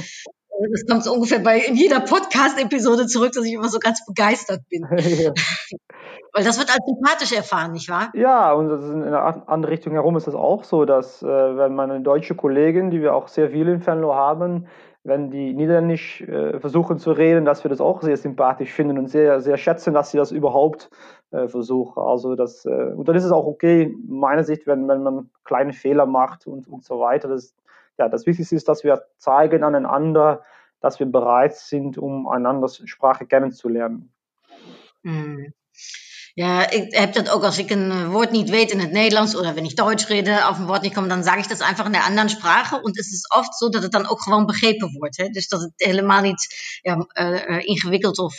Das 0.73 0.87
kommt 0.89 1.05
so 1.05 1.13
ungefähr 1.13 1.41
bei 1.41 1.59
in 1.61 1.77
jeder 1.77 2.01
Podcast-Episode 2.01 3.07
zurück, 3.07 3.33
dass 3.35 3.45
ich 3.45 3.53
immer 3.53 3.69
so 3.69 3.79
ganz 3.79 4.07
begeistert 4.07 4.63
bin. 4.71 4.87
ja. 4.97 5.35
Weil 6.37 6.45
das 6.45 6.59
wird 6.59 6.69
als 6.69 6.85
sympathisch 6.85 7.33
erfahren, 7.33 7.73
nicht 7.73 7.89
wahr? 7.89 8.11
Ja, 8.13 8.53
und 8.53 8.69
in 8.69 9.05
eine 9.05 9.49
andere 9.49 9.73
Richtung 9.73 9.95
herum 9.95 10.19
ist 10.19 10.29
es 10.29 10.35
auch 10.35 10.65
so, 10.65 10.85
dass 10.85 11.23
äh, 11.23 11.27
wenn 11.27 11.75
meine 11.75 12.03
deutsche 12.03 12.35
Kollegen, 12.35 12.91
die 12.91 13.01
wir 13.01 13.15
auch 13.15 13.29
sehr 13.29 13.49
viel 13.49 13.67
in 13.69 13.87
Venlo 13.87 14.15
haben, 14.15 14.67
wenn 15.03 15.31
die 15.31 15.55
Niederländisch 15.55 16.21
äh, 16.21 16.61
versuchen 16.61 16.99
zu 16.99 17.13
reden, 17.13 17.47
dass 17.47 17.65
wir 17.65 17.71
das 17.71 17.81
auch 17.81 18.03
sehr 18.03 18.19
sympathisch 18.19 18.71
finden 18.71 18.99
und 18.99 19.09
sehr, 19.09 19.41
sehr 19.41 19.57
schätzen, 19.57 19.95
dass 19.95 20.11
sie 20.11 20.19
das 20.19 20.31
überhaupt 20.31 20.91
äh, 21.31 21.49
versuchen. 21.49 22.03
Also 22.03 22.35
das, 22.35 22.67
äh, 22.67 22.93
und 22.95 23.09
dann 23.09 23.17
ist 23.17 23.25
es 23.25 23.33
auch 23.33 23.47
okay, 23.47 23.97
meiner 24.07 24.45
Sicht, 24.45 24.67
wenn, 24.67 24.87
wenn 24.89 25.03
man 25.03 25.31
kleine 25.45 25.73
Fehler 25.73 26.05
macht 26.05 26.47
und, 26.47 26.69
und 26.69 26.85
so 26.85 27.01
weiter. 27.01 27.29
Das, 27.29 27.55
ja, 27.97 28.11
das 28.11 28.27
Wichtigste 28.27 28.57
ist, 28.57 28.69
dass 28.69 28.85
wir 28.85 29.05
zeigen 29.17 29.65
aneinander, 29.65 30.43
dass 30.81 30.99
wir 30.99 31.07
bereit 31.07 31.55
sind, 31.55 31.97
um 31.97 32.29
einanders 32.29 32.83
Sprache 32.85 33.25
kennenzulernen. 33.25 34.13
Mm. 35.03 35.47
Ja, 36.39 36.71
ik 36.71 36.95
heb 36.95 37.13
dat 37.13 37.31
ook 37.31 37.43
als 37.43 37.59
ik 37.59 37.71
een 37.71 37.91
eh, 37.91 38.13
woord 38.13 38.31
niet 38.31 38.51
weet 38.51 38.71
in 38.71 38.79
het 38.79 38.93
Nederlands 38.93 39.37
oder 39.37 39.55
wenn 39.55 39.65
ich 39.65 39.75
Deutsch 39.75 40.09
rede, 40.11 40.45
auf 40.45 40.59
ein 40.59 40.69
Wort 40.69 40.83
nicht 40.83 40.95
komme, 40.95 41.09
dann 41.09 41.23
sage 41.23 41.41
ich 41.41 41.49
das 41.49 41.61
einfach 41.61 41.87
in 41.87 41.93
der 41.93 42.05
anderen 42.05 42.29
Sprache. 42.29 42.77
Und 42.83 42.99
es 42.99 43.13
ist 43.13 43.27
oft 43.39 43.55
so, 43.55 43.69
dat 43.69 43.83
het 43.83 43.93
dan 43.93 44.07
ook 44.07 44.23
gewoon 44.23 44.47
begrepen 44.47 44.93
wordt. 44.99 45.17
Dus 45.33 45.49
dat 45.49 45.61
het 45.61 45.73
helemaal 45.77 46.23
niet 46.23 46.47
ja, 46.83 47.07
uh, 47.21 47.67
ingewikkeld 47.67 48.19
of 48.19 48.35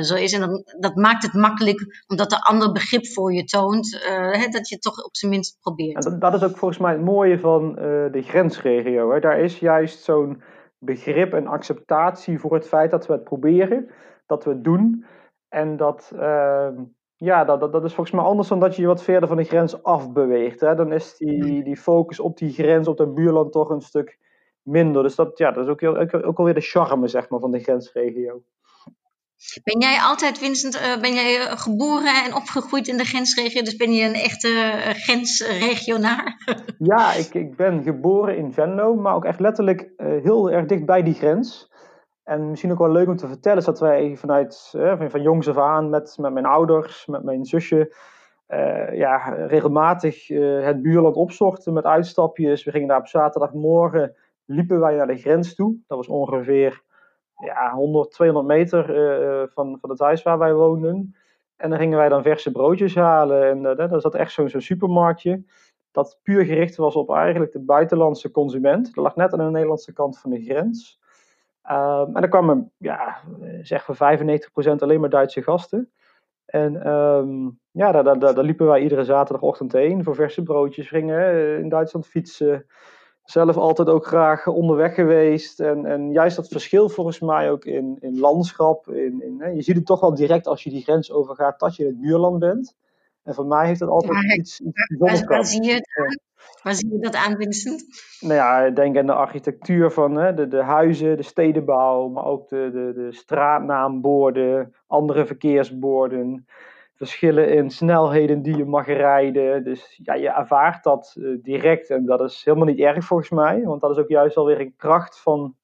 zo 0.00 0.14
is. 0.14 0.32
En 0.32 0.40
dan, 0.40 0.64
dat 0.78 0.94
maakt 0.96 1.22
het 1.22 1.32
makkelijk, 1.32 2.04
omdat 2.06 2.30
de 2.30 2.42
ander 2.42 2.72
begrip 2.72 3.06
voor 3.06 3.32
je 3.32 3.44
toont, 3.44 4.04
hè, 4.30 4.48
dat 4.48 4.68
je 4.68 4.74
het 4.74 4.82
toch 4.82 5.04
op 5.04 5.16
zijn 5.16 5.30
minst 5.30 5.58
probeert. 5.60 6.04
En 6.04 6.18
dat 6.18 6.34
is 6.34 6.42
ook 6.42 6.56
volgens 6.56 6.80
mij 6.80 6.92
het 6.92 7.04
mooie 7.04 7.38
van 7.38 7.74
de 8.12 8.22
grensregio. 8.24 9.12
Hè? 9.12 9.20
Daar 9.20 9.38
is 9.38 9.58
juist 9.58 10.04
zo'n 10.04 10.42
begrip 10.78 11.32
en 11.32 11.46
acceptatie 11.46 12.38
voor 12.38 12.54
het 12.54 12.68
feit 12.68 12.90
dat 12.90 13.06
we 13.06 13.12
het 13.12 13.24
proberen, 13.24 13.90
dat 14.26 14.44
we 14.44 14.50
het 14.50 14.64
doen. 14.64 15.04
En 15.48 15.76
dat, 15.76 16.12
ehm, 16.18 16.74
ja, 17.24 17.44
dat, 17.44 17.60
dat, 17.60 17.72
dat, 17.72 17.84
is 17.84 17.94
volgens 17.94 18.16
mij 18.16 18.24
anders 18.24 18.48
dan 18.48 18.60
dat 18.60 18.76
je 18.76 18.82
je 18.82 18.88
wat 18.88 19.02
verder 19.02 19.28
van 19.28 19.36
de 19.36 19.44
grens 19.44 19.82
afbeweegt. 19.82 20.60
Hè? 20.60 20.74
Dan 20.74 20.92
is 20.92 21.16
die, 21.16 21.64
die 21.64 21.76
focus 21.76 22.20
op 22.20 22.38
die 22.38 22.52
grens, 22.52 22.88
op 22.88 22.96
dat 22.96 23.14
buurland 23.14 23.52
toch 23.52 23.68
een 23.68 23.80
stuk 23.80 24.18
minder. 24.62 25.02
Dus 25.02 25.14
dat, 25.14 25.38
ja, 25.38 25.50
dat 25.50 25.64
is 25.64 25.70
ook, 25.70 25.82
ook, 25.82 26.26
ook 26.26 26.38
alweer 26.38 26.54
de 26.54 26.60
charme 26.60 27.08
zeg 27.08 27.28
maar, 27.28 27.40
van 27.40 27.50
de 27.50 27.60
grensregio. 27.60 28.42
Ben 29.64 29.80
jij 29.80 29.98
altijd, 29.98 30.38
Vincent, 30.38 30.76
uh, 30.76 31.00
ben 31.00 31.14
jij 31.14 31.56
geboren 31.56 32.24
en 32.24 32.34
opgegroeid 32.34 32.88
in 32.88 32.96
de 32.96 33.04
grensregio? 33.04 33.62
Dus 33.62 33.76
ben 33.76 33.92
je 33.92 34.04
een 34.04 34.14
echte 34.14 34.48
uh, 34.48 34.94
grensregionaar? 34.94 36.36
ja, 36.78 37.12
ik, 37.12 37.34
ik 37.34 37.56
ben 37.56 37.82
geboren 37.82 38.36
in 38.36 38.52
Venlo, 38.52 38.94
maar 38.94 39.14
ook 39.14 39.24
echt 39.24 39.40
letterlijk 39.40 39.80
uh, 39.96 40.06
heel 40.22 40.50
erg 40.50 40.66
dicht 40.66 40.86
bij 40.86 41.02
die 41.02 41.14
grens. 41.14 41.72
En 42.24 42.50
misschien 42.50 42.72
ook 42.72 42.78
wel 42.78 42.90
leuk 42.90 43.08
om 43.08 43.16
te 43.16 43.28
vertellen 43.28 43.58
is 43.58 43.64
dat 43.64 43.80
wij 43.80 44.16
vanuit 44.16 44.68
van, 44.70 45.10
van 45.10 45.22
jongs 45.22 45.48
af 45.48 45.58
aan 45.58 45.90
met, 45.90 46.16
met 46.20 46.32
mijn 46.32 46.46
ouders, 46.46 47.06
met 47.06 47.22
mijn 47.22 47.44
zusje, 47.44 47.94
uh, 48.48 48.92
ja, 48.92 49.16
regelmatig 49.46 50.30
uh, 50.30 50.64
het 50.64 50.82
buurland 50.82 51.16
opzochten 51.16 51.72
met 51.72 51.84
uitstapjes. 51.84 52.64
We 52.64 52.70
gingen 52.70 52.88
daar 52.88 52.98
op 52.98 53.06
zaterdagmorgen, 53.06 54.16
liepen 54.44 54.80
wij 54.80 54.96
naar 54.96 55.06
de 55.06 55.16
grens 55.16 55.54
toe. 55.54 55.76
Dat 55.86 55.96
was 55.96 56.08
ongeveer 56.08 56.82
ja, 57.36 57.72
100, 57.72 58.10
200 58.10 58.46
meter 58.46 58.84
van, 59.52 59.78
van 59.80 59.90
het 59.90 59.98
huis 59.98 60.22
waar 60.22 60.38
wij 60.38 60.54
woonden. 60.54 61.14
En 61.56 61.70
dan 61.70 61.78
gingen 61.78 61.98
wij 61.98 62.08
dan 62.08 62.22
verse 62.22 62.50
broodjes 62.50 62.94
halen. 62.94 63.48
En 63.48 63.62
dat 63.76 64.02
zat 64.02 64.14
echt 64.14 64.32
zo'n 64.32 64.48
zo'n 64.48 64.60
supermarktje. 64.60 65.44
Dat 65.90 66.18
puur 66.22 66.44
gericht 66.44 66.76
was 66.76 66.94
op 66.94 67.10
eigenlijk 67.10 67.52
de 67.52 67.60
buitenlandse 67.60 68.30
consument. 68.30 68.94
Dat 68.94 69.04
lag 69.04 69.16
net 69.16 69.32
aan 69.32 69.38
de 69.38 69.50
Nederlandse 69.50 69.92
kant 69.92 70.18
van 70.18 70.30
de 70.30 70.42
grens. 70.42 71.02
Um, 71.70 72.14
en 72.14 72.20
dan 72.20 72.28
kwamen, 72.28 72.72
ja, 72.76 73.20
zeg 73.62 73.84
voor 73.84 73.94
95% 73.94 73.98
alleen 74.76 75.00
maar 75.00 75.10
Duitse 75.10 75.42
gasten. 75.42 75.92
En 76.44 76.88
um, 76.90 77.60
ja, 77.70 77.92
daar, 77.92 78.04
daar, 78.04 78.18
daar, 78.18 78.44
liepen 78.44 78.66
wij 78.66 78.80
iedere 78.80 79.04
zaterdagochtend 79.04 79.72
heen 79.72 80.04
voor 80.04 80.14
verse 80.14 80.42
broodjes. 80.42 80.88
Gingen 80.88 81.58
in 81.58 81.68
Duitsland 81.68 82.06
fietsen. 82.06 82.66
Zelf 83.24 83.56
altijd 83.56 83.88
ook 83.88 84.06
graag 84.06 84.46
onderweg 84.46 84.94
geweest. 84.94 85.60
En, 85.60 85.86
en 85.86 86.12
juist 86.12 86.36
dat 86.36 86.48
verschil 86.48 86.88
volgens 86.88 87.20
mij 87.20 87.50
ook 87.50 87.64
in, 87.64 87.96
in 88.00 88.18
landschap. 88.18 88.88
In, 88.88 89.22
in, 89.22 89.54
je 89.54 89.62
ziet 89.62 89.76
het 89.76 89.86
toch 89.86 90.00
wel 90.00 90.14
direct 90.14 90.46
als 90.46 90.62
je 90.62 90.70
die 90.70 90.82
grens 90.82 91.12
overgaat 91.12 91.60
dat 91.60 91.76
je 91.76 91.82
in 91.82 91.88
het 91.88 92.00
buurland 92.00 92.38
bent. 92.38 92.76
En 93.24 93.34
voor 93.34 93.46
mij 93.46 93.66
heeft 93.66 93.80
het 93.80 93.88
altijd 93.88 94.36
iets, 94.36 94.60
iets 94.60 94.96
bijzonders. 94.98 95.28
Waar, 95.28 95.44
zie 95.44 95.62
je 95.62 95.74
het 95.74 95.88
aan? 95.98 96.18
Waar 96.62 96.74
zie 96.74 96.92
je 96.92 96.98
dat 96.98 97.14
aan, 97.14 97.36
Vincent? 97.36 97.84
Nou 98.20 98.34
ja, 98.34 98.60
ik 98.60 98.76
denk 98.76 98.96
aan 98.96 99.06
de 99.06 99.14
architectuur 99.14 99.90
van 99.90 100.16
hè, 100.16 100.34
de, 100.34 100.48
de 100.48 100.62
huizen, 100.62 101.16
de 101.16 101.22
stedenbouw, 101.22 102.08
maar 102.08 102.24
ook 102.24 102.48
de, 102.48 102.70
de, 102.72 102.92
de 102.94 103.12
straatnaamborden, 103.12 104.74
andere 104.86 105.26
verkeersborden 105.26 106.46
verschillen 106.94 107.52
in 107.52 107.70
snelheden 107.70 108.42
die 108.42 108.56
je 108.56 108.64
mag 108.64 108.86
rijden. 108.86 109.64
Dus 109.64 110.00
ja, 110.02 110.14
je 110.14 110.28
ervaart 110.28 110.82
dat 110.82 111.14
uh, 111.18 111.38
direct 111.42 111.90
en 111.90 112.04
dat 112.06 112.20
is 112.20 112.44
helemaal 112.44 112.66
niet 112.66 112.78
erg 112.78 113.04
volgens 113.04 113.30
mij, 113.30 113.62
want 113.62 113.80
dat 113.80 113.90
is 113.90 113.96
ook 113.96 114.08
juist 114.08 114.36
alweer 114.36 114.60
een 114.60 114.76
kracht 114.76 115.20
van 115.20 115.56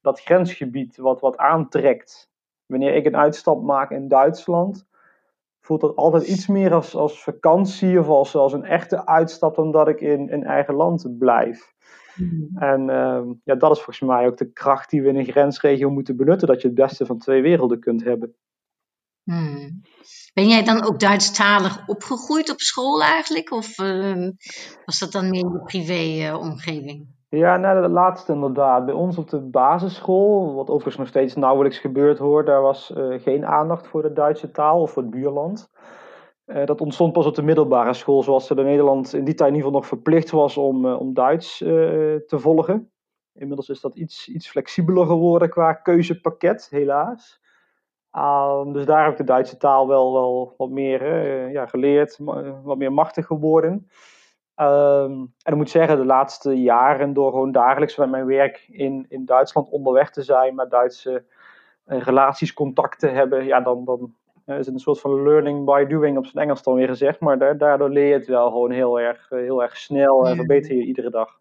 dat 0.00 0.20
grensgebied 0.20 0.96
wat, 0.96 1.20
wat 1.20 1.36
aantrekt. 1.36 2.30
Wanneer 2.66 2.94
ik 2.94 3.06
een 3.06 3.16
uitstap 3.16 3.62
maak 3.62 3.90
in 3.90 4.08
Duitsland, 4.08 4.86
voelt 5.62 5.80
dat 5.80 5.96
altijd 5.96 6.26
iets 6.26 6.46
meer 6.46 6.74
als, 6.74 6.94
als 6.94 7.22
vakantie 7.22 7.98
of 7.98 8.08
als, 8.08 8.34
als 8.34 8.52
een 8.52 8.64
echte 8.64 9.06
uitstap 9.06 9.54
dan 9.54 9.72
dat 9.72 9.88
ik 9.88 10.00
in, 10.00 10.28
in 10.28 10.44
eigen 10.44 10.74
land 10.74 11.18
blijf. 11.18 11.72
Mm. 12.14 12.50
En 12.54 12.80
uh, 12.88 13.20
ja, 13.44 13.54
dat 13.54 13.70
is 13.70 13.76
volgens 13.76 14.00
mij 14.00 14.26
ook 14.26 14.36
de 14.36 14.52
kracht 14.52 14.90
die 14.90 15.02
we 15.02 15.08
in 15.08 15.16
een 15.16 15.24
grensregio 15.24 15.90
moeten 15.90 16.16
benutten, 16.16 16.48
dat 16.48 16.60
je 16.60 16.66
het 16.66 16.76
beste 16.76 17.06
van 17.06 17.18
twee 17.18 17.42
werelden 17.42 17.80
kunt 17.80 18.04
hebben. 18.04 18.34
Hmm. 19.22 19.82
Ben 20.34 20.48
jij 20.48 20.64
dan 20.64 20.84
ook 20.84 21.00
Duitsstalig 21.00 21.88
opgegroeid 21.88 22.50
op 22.50 22.60
school 22.60 23.02
eigenlijk? 23.02 23.50
Of 23.50 23.78
uh, 23.78 24.28
was 24.84 24.98
dat 24.98 25.12
dan 25.12 25.30
meer 25.30 25.44
in 25.44 25.52
je 25.52 25.62
privé-omgeving? 25.64 27.00
Uh, 27.00 27.21
ja, 27.38 27.56
nou, 27.56 27.80
dat 27.80 27.90
laatste 27.90 28.32
inderdaad. 28.32 28.84
Bij 28.84 28.94
ons 28.94 29.18
op 29.18 29.30
de 29.30 29.40
basisschool, 29.40 30.54
wat 30.54 30.68
overigens 30.68 30.96
nog 30.96 31.06
steeds 31.06 31.34
nauwelijks 31.34 31.78
gebeurt 31.78 32.18
hoor, 32.18 32.44
daar 32.44 32.62
was 32.62 32.92
uh, 32.96 33.20
geen 33.20 33.46
aandacht 33.46 33.86
voor 33.86 34.02
de 34.02 34.12
Duitse 34.12 34.50
taal 34.50 34.80
of 34.80 34.90
voor 34.90 35.02
het 35.02 35.10
buurland. 35.10 35.70
Uh, 36.46 36.64
dat 36.64 36.80
ontstond 36.80 37.12
pas 37.12 37.26
op 37.26 37.34
de 37.34 37.42
middelbare 37.42 37.92
school, 37.92 38.22
zoals 38.22 38.50
er 38.50 38.58
in 38.58 38.64
Nederland 38.64 39.12
in 39.12 39.24
die 39.24 39.34
tijd 39.34 39.50
in 39.50 39.56
ieder 39.56 39.66
geval 39.66 39.80
nog 39.80 39.86
verplicht 39.86 40.30
was 40.30 40.56
om, 40.56 40.86
uh, 40.86 41.00
om 41.00 41.14
Duits 41.14 41.58
te 41.58 42.38
volgen. 42.38 42.90
Inmiddels 43.34 43.68
is 43.68 43.80
dat 43.80 43.94
iets, 43.94 44.28
iets 44.28 44.48
flexibeler 44.48 45.06
geworden 45.06 45.48
qua 45.48 45.72
keuzepakket, 45.72 46.66
helaas. 46.70 47.40
Um, 48.16 48.72
dus 48.72 48.84
daar 48.84 49.02
heb 49.02 49.12
ik 49.12 49.18
de 49.18 49.24
Duitse 49.24 49.56
taal 49.56 49.88
wel, 49.88 50.12
wel 50.12 50.54
wat 50.56 50.70
meer 50.70 51.04
ja, 51.50 51.66
geleerd, 51.66 52.18
wat 52.62 52.78
meer 52.78 52.92
machtig 52.92 53.26
geworden. 53.26 53.88
Um, 54.56 55.32
en 55.42 55.52
ik 55.52 55.54
moet 55.54 55.70
zeggen, 55.70 55.96
de 55.96 56.04
laatste 56.04 56.62
jaren, 56.62 57.12
door 57.12 57.30
gewoon 57.30 57.52
dagelijks 57.52 57.96
met 57.96 58.10
mijn 58.10 58.26
werk 58.26 58.66
in, 58.70 59.06
in 59.08 59.24
Duitsland 59.24 59.68
onderweg 59.70 60.10
te 60.10 60.22
zijn, 60.22 60.54
met 60.54 60.70
Duitse 60.70 61.24
uh, 61.86 62.00
relaties, 62.00 62.52
contact 62.52 62.98
te 62.98 63.08
hebben, 63.08 63.44
ja, 63.44 63.60
dan, 63.60 63.84
dan 63.84 64.14
uh, 64.46 64.58
is 64.58 64.66
het 64.66 64.74
een 64.74 64.80
soort 64.80 65.00
van 65.00 65.22
learning 65.22 65.64
by 65.64 65.84
doing 65.84 66.16
op 66.18 66.26
zijn 66.26 66.44
Engels 66.44 66.62
dan 66.62 66.74
weer 66.74 66.88
gezegd. 66.88 67.20
Maar 67.20 67.58
daardoor 67.58 67.88
leer 67.88 68.06
je 68.06 68.12
het 68.12 68.26
wel 68.26 68.50
gewoon 68.50 68.70
heel 68.70 69.00
erg, 69.00 69.28
heel 69.28 69.62
erg 69.62 69.76
snel 69.76 70.26
en 70.26 70.36
verbeter 70.36 70.74
je 70.76 70.84
iedere 70.84 71.10
dag. 71.10 71.40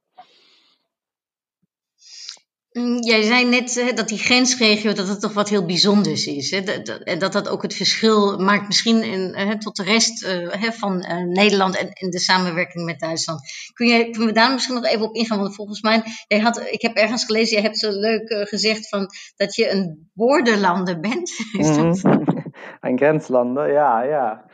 Mm, 2.72 2.98
jij 3.00 3.22
zei 3.22 3.46
net 3.46 3.94
dat 3.96 4.08
die 4.08 4.18
grensregio 4.18 4.94
dat 4.94 5.08
het 5.08 5.22
toch 5.22 5.34
wat 5.34 5.50
heel 5.50 5.66
bijzonders 5.66 6.28
is. 6.28 6.51
Hè? 6.51 6.60
En 7.04 7.20
dat 7.20 7.34
dat 7.34 7.50
ook 7.50 7.62
het 7.62 7.74
verschil 7.74 8.38
maakt 8.38 8.68
misschien 8.68 9.04
in, 9.04 9.60
tot 9.60 9.75
de 9.75 9.84
rest 9.84 10.25
uh, 10.25 10.72
van 10.72 11.06
uh, 11.10 11.24
Nederland 11.24 11.78
en 11.78 11.90
in 11.94 12.10
de 12.10 12.20
samenwerking 12.20 12.86
met 12.86 13.00
Duitsland. 13.00 13.42
Kun 13.74 13.88
je, 13.88 14.10
we 14.10 14.32
daar 14.32 14.51
misschien 14.51 14.75
nog 14.75 14.86
even 14.86 15.06
op 15.06 15.16
ingaan? 15.16 15.40
Want 15.40 15.56
volgens 15.56 15.82
mij, 15.82 16.04
jij 16.28 16.40
had, 16.40 16.60
ik 16.72 16.82
heb 16.82 16.96
ergens 16.96 17.25
gelezen, 17.25 17.54
jij 17.54 17.63
hebt 17.63 17.80
zo 17.80 17.92
leuk 17.92 18.48
gezegd 18.50 18.90
van, 18.90 19.08
dat 19.36 19.56
je 19.56 19.72
een 19.72 20.10
borderlander 20.13 21.00
bent. 21.00 21.30
Is 21.60 21.68
dat... 21.68 22.04
Mm 22.04 22.12
-hmm. 22.12 22.54
een 22.82 22.98
grenslander, 22.98 23.72
ja, 23.72 24.04
ja. 24.04 24.46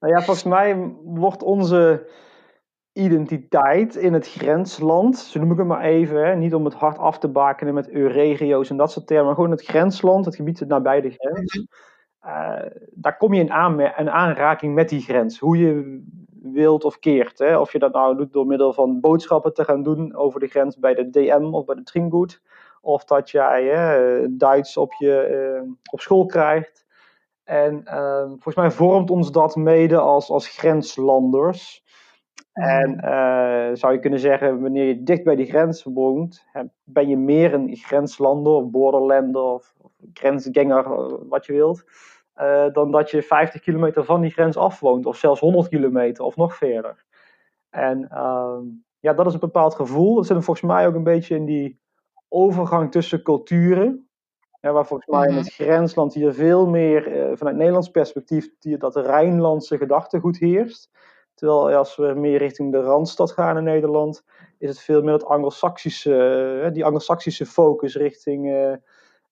Nou 0.00 0.12
ja, 0.12 0.22
volgens 0.22 0.46
mij 0.46 0.76
wordt 1.04 1.42
onze 1.42 2.06
identiteit 2.92 3.96
in 3.96 4.12
het 4.12 4.28
grensland, 4.28 5.18
zo 5.18 5.40
noem 5.40 5.52
ik 5.52 5.58
het 5.58 5.66
maar 5.66 5.82
even, 5.82 6.26
hè, 6.26 6.36
niet 6.36 6.54
om 6.54 6.64
het 6.64 6.74
hard 6.74 6.98
af 6.98 7.18
te 7.18 7.28
bakenen 7.28 7.74
met 7.74 7.86
regio's 7.92 8.70
en 8.70 8.76
dat 8.76 8.92
soort 8.92 9.06
termen, 9.06 9.26
maar 9.26 9.34
gewoon 9.34 9.50
het 9.50 9.64
grensland, 9.64 10.24
het 10.24 10.36
gebied 10.36 10.66
nabij 10.66 11.00
de 11.00 11.10
grens. 11.10 11.66
Uh, 12.26 12.62
daar 12.90 13.16
kom 13.16 13.34
je 13.34 13.40
in, 13.40 13.52
aan, 13.52 13.80
in 13.80 14.10
aanraking 14.10 14.74
met 14.74 14.88
die 14.88 15.00
grens, 15.00 15.38
hoe 15.38 15.58
je 15.58 16.02
wilt 16.42 16.84
of 16.84 16.98
keert. 16.98 17.38
Hè. 17.38 17.58
Of 17.58 17.72
je 17.72 17.78
dat 17.78 17.92
nou 17.92 18.16
doet 18.16 18.32
door 18.32 18.46
middel 18.46 18.72
van 18.72 19.00
boodschappen 19.00 19.54
te 19.54 19.64
gaan 19.64 19.82
doen 19.82 20.14
over 20.14 20.40
de 20.40 20.46
grens 20.46 20.78
bij 20.78 20.94
de 20.94 21.10
DM 21.10 21.48
of 21.50 21.64
bij 21.64 21.74
de 21.74 21.82
Tringgoed, 21.82 22.42
of 22.80 23.04
dat 23.04 23.30
jij 23.30 23.64
hè, 23.64 24.36
Duits 24.36 24.76
op, 24.76 24.92
je, 24.92 25.60
uh, 25.62 25.70
op 25.90 26.00
school 26.00 26.26
krijgt. 26.26 26.86
En 27.44 27.82
uh, 27.84 28.24
volgens 28.26 28.54
mij 28.54 28.70
vormt 28.70 29.10
ons 29.10 29.32
dat 29.32 29.56
mede 29.56 29.98
als, 29.98 30.30
als 30.30 30.48
grenslanders. 30.48 31.81
En 32.52 33.00
uh, 33.04 33.70
zou 33.72 33.92
je 33.92 33.98
kunnen 33.98 34.18
zeggen, 34.18 34.60
wanneer 34.60 34.84
je 34.84 35.02
dicht 35.02 35.24
bij 35.24 35.36
die 35.36 35.46
grens 35.46 35.82
woont, 35.82 36.46
ben 36.84 37.08
je 37.08 37.16
meer 37.16 37.54
een 37.54 37.76
grenslander 37.76 38.52
of 38.52 38.70
borderlander 38.70 39.42
of, 39.42 39.74
of 39.78 39.92
grensganger, 40.12 40.84
eh, 40.84 41.14
wat 41.28 41.46
je 41.46 41.52
wilt, 41.52 41.84
uh, 42.36 42.72
dan 42.72 42.90
dat 42.90 43.10
je 43.10 43.22
50 43.22 43.60
kilometer 43.60 44.04
van 44.04 44.20
die 44.20 44.30
grens 44.30 44.56
af 44.56 44.80
woont, 44.80 45.06
of 45.06 45.16
zelfs 45.16 45.40
100 45.40 45.68
kilometer 45.68 46.24
of 46.24 46.36
nog 46.36 46.56
verder. 46.56 47.04
En 47.70 48.08
uh, 48.12 48.58
ja, 48.98 49.12
dat 49.12 49.26
is 49.26 49.34
een 49.34 49.40
bepaald 49.40 49.74
gevoel. 49.74 50.14
Dat 50.14 50.26
zit 50.26 50.44
volgens 50.44 50.72
mij 50.72 50.86
ook 50.86 50.94
een 50.94 51.02
beetje 51.02 51.36
in 51.36 51.44
die 51.44 51.80
overgang 52.28 52.90
tussen 52.90 53.22
culturen. 53.22 54.08
Ja, 54.60 54.72
waar 54.72 54.86
volgens 54.86 55.08
mij 55.08 55.28
in 55.28 55.34
het 55.34 55.58
mhm. 55.58 55.62
grensland 55.62 56.14
hier 56.14 56.32
veel 56.32 56.66
meer, 56.66 57.30
vanuit 57.36 57.56
Nederlands 57.56 57.90
perspectief, 57.90 58.50
die, 58.58 58.76
dat 58.76 58.96
Rijnlandse 58.96 59.78
gedachtegoed 59.78 60.38
heerst. 60.38 60.90
Terwijl 61.34 61.76
als 61.76 61.96
we 61.96 62.12
meer 62.16 62.38
richting 62.38 62.72
de 62.72 62.80
Randstad 62.80 63.32
gaan 63.32 63.56
in 63.56 63.64
Nederland, 63.64 64.24
is 64.58 64.68
het 64.68 64.80
veel 64.80 65.02
meer 65.02 65.12
het 65.12 65.24
Anglo-Saxische, 65.24 66.70
die 66.72 66.84
Anglo-Saxische 66.84 67.46
focus 67.46 67.96
richting 67.96 68.46
uh, 68.46 68.74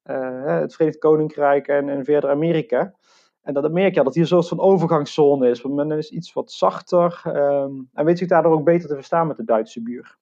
uh, 0.05 0.45
het 0.45 0.73
Verenigd 0.73 0.97
Koninkrijk 0.97 1.67
en, 1.67 1.89
en 1.89 2.05
verder 2.05 2.29
Amerika. 2.29 2.93
En 3.41 3.53
dat 3.53 3.65
Amerika, 3.65 4.03
dat 4.03 4.13
hier 4.13 4.23
een 4.23 4.29
soort 4.29 4.47
van 4.47 4.59
overgangszone 4.59 5.49
is. 5.49 5.61
Want 5.61 5.75
men 5.75 5.91
is 5.91 6.09
iets 6.09 6.33
wat 6.33 6.51
zachter 6.51 7.21
um, 7.25 7.89
en 7.93 8.05
weet 8.05 8.17
zich 8.17 8.27
daardoor 8.27 8.53
ook 8.53 8.63
beter 8.63 8.87
te 8.87 8.95
verstaan 8.95 9.27
met 9.27 9.37
de 9.37 9.43
Duitse 9.43 9.81
buur. 9.81 10.17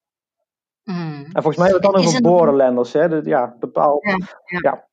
Mm. 0.84 1.24
En 1.32 1.42
volgens 1.42 1.56
mij 1.56 1.68
hebben 1.68 1.90
we 1.90 1.96
het 1.96 2.04
dan 2.04 2.06
over 2.06 2.22
borderlanders, 2.22 2.92
hè? 2.92 3.08
De, 3.08 3.20
ja, 3.24 3.56
bepaald. 3.58 4.04
Ja, 4.04 4.18
ja. 4.44 4.58
ja. 4.60 4.88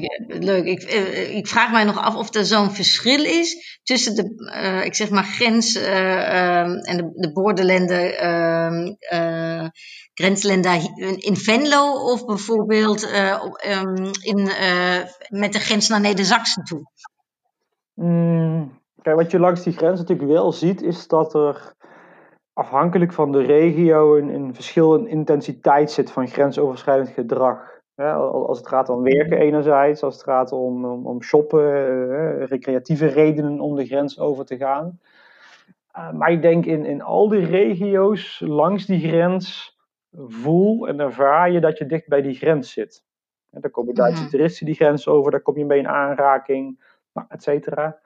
Ja, 0.00 0.24
leuk. 0.26 0.64
Ik, 0.64 0.82
uh, 0.82 1.36
ik, 1.36 1.46
vraag 1.46 1.70
mij 1.70 1.84
nog 1.84 1.98
af 1.98 2.16
of 2.16 2.34
er 2.34 2.44
zo'n 2.44 2.70
verschil 2.70 3.24
is 3.24 3.80
tussen 3.82 4.14
de, 4.14 4.52
uh, 4.56 4.84
ik 4.84 4.94
zeg 4.94 5.10
maar, 5.10 5.24
grens 5.24 5.76
uh, 5.76 6.88
en 6.88 6.96
de, 6.96 7.10
de 7.14 7.32
borderlanden, 7.32 8.18
ehm, 8.18 9.68
grenslanden 10.14 10.80
in 11.16 11.36
Venlo 11.36 11.92
of 11.92 12.24
bijvoorbeeld 12.24 13.02
um, 13.02 14.10
in, 14.22 14.50
met 15.28 15.52
de 15.52 15.58
grens 15.58 15.88
naar 15.88 16.00
Neder-Saxen 16.00 16.64
toe. 16.64 16.82
Mm, 17.94 18.80
kijk, 19.02 19.16
wat 19.16 19.30
je 19.30 19.38
langs 19.38 19.62
die 19.62 19.72
grens 19.72 19.98
natuurlijk 20.00 20.30
wel 20.30 20.52
ziet, 20.52 20.82
is 20.82 21.06
dat 21.06 21.34
er 21.34 21.74
afhankelijk 22.52 23.12
van 23.12 23.32
de 23.32 23.42
regio 23.42 24.16
een, 24.16 24.28
een 24.28 24.54
verschil 24.54 24.94
in 24.94 25.08
intensiteit 25.08 25.90
zit 25.90 26.10
van 26.10 26.28
grensoverschrijdend 26.28 27.08
gedrag. 27.08 27.73
Als 27.96 28.58
het 28.58 28.68
gaat 28.68 28.88
om 28.88 29.02
werken 29.02 29.38
enerzijds, 29.38 30.02
als 30.02 30.14
het 30.14 30.22
gaat 30.22 30.52
om, 30.52 30.84
om, 30.84 31.06
om 31.06 31.22
shoppen, 31.22 31.60
uh, 31.60 32.44
recreatieve 32.46 33.06
redenen 33.06 33.60
om 33.60 33.76
de 33.76 33.86
grens 33.86 34.18
over 34.18 34.44
te 34.44 34.56
gaan. 34.56 35.00
Uh, 35.96 36.12
maar 36.12 36.32
ik 36.32 36.42
denk 36.42 36.66
in, 36.66 36.84
in 36.84 37.02
al 37.02 37.28
die 37.28 37.46
regio's 37.46 38.42
langs 38.46 38.86
die 38.86 39.08
grens 39.08 39.78
voel 40.16 40.88
en 40.88 41.00
ervaar 41.00 41.50
je 41.50 41.60
dat 41.60 41.78
je 41.78 41.86
dicht 41.86 42.08
bij 42.08 42.22
die 42.22 42.34
grens 42.34 42.72
zit. 42.72 43.04
En 43.50 43.60
daar 43.60 43.70
komen 43.70 43.94
Duitse 43.94 44.22
mm. 44.22 44.28
toeristen 44.28 44.66
die 44.66 44.74
grens 44.74 45.08
over, 45.08 45.30
daar 45.30 45.40
kom 45.40 45.58
je 45.58 45.64
mee 45.64 45.78
in 45.78 45.88
aanraking, 45.88 46.80
nou, 47.12 47.26
et 47.30 47.42
cetera. 47.42 47.98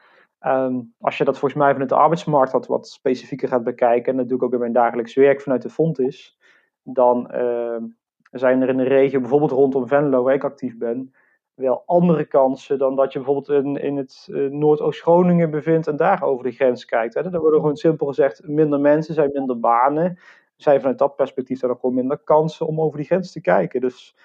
Um, 0.47 0.95
als 1.01 1.19
je 1.19 1.25
dat 1.25 1.39
volgens 1.39 1.61
mij 1.61 1.71
vanuit 1.73 1.89
de 1.89 1.97
arbeidsmarkt 1.97 2.53
wat, 2.53 2.67
wat 2.67 2.89
specifieker 2.89 3.49
gaat 3.49 3.65
bekijken, 3.65 4.13
en 4.13 4.19
dat 4.19 4.29
doe 4.29 4.37
ik 4.37 4.43
ook 4.43 4.53
in 4.53 4.59
mijn 4.59 4.73
dagelijks 4.73 5.15
werk 5.15 5.41
vanuit 5.41 5.63
de 5.63 5.71
Fontis, 5.71 6.39
dan 6.83 7.31
uh, 7.35 7.83
zijn 8.31 8.63
er 8.63 8.69
in 8.69 8.77
de 8.77 8.83
regio, 8.83 9.21
bijvoorbeeld 9.21 9.51
rondom 9.51 9.89
Venlo, 9.89 10.23
waar 10.23 10.35
ik 10.35 10.45
actief 10.45 10.79
ben, 10.79 11.13
wel 11.55 11.83
andere 11.87 12.25
kansen 12.25 12.79
dan 12.79 12.97
dat 12.97 13.13
je 13.13 13.19
bijvoorbeeld 13.19 13.65
in, 13.65 13.77
in 13.77 13.97
het 13.97 14.29
uh, 14.31 14.51
Noordoost-Groningen 14.51 15.51
bevindt 15.51 15.87
en 15.87 15.97
daar 15.97 16.23
over 16.23 16.45
de 16.45 16.51
grens 16.51 16.85
kijkt. 16.85 17.15
Hè. 17.15 17.31
Dan 17.31 17.41
worden 17.41 17.61
gewoon 17.61 17.77
simpel 17.77 18.07
gezegd 18.07 18.49
minder 18.49 18.81
mensen, 18.81 19.15
zijn 19.15 19.31
minder 19.33 19.61
banen. 19.61 20.19
Zijn 20.57 20.81
vanuit 20.81 20.99
dat 20.99 21.17
perspectief 21.17 21.61
dan 21.61 21.71
ook 21.71 21.81
gewoon 21.81 21.95
minder 21.95 22.19
kansen 22.19 22.67
om 22.67 22.81
over 22.81 22.97
die 22.97 23.07
grens 23.07 23.33
te 23.33 23.41
kijken. 23.41 23.81
Dus 23.81 24.17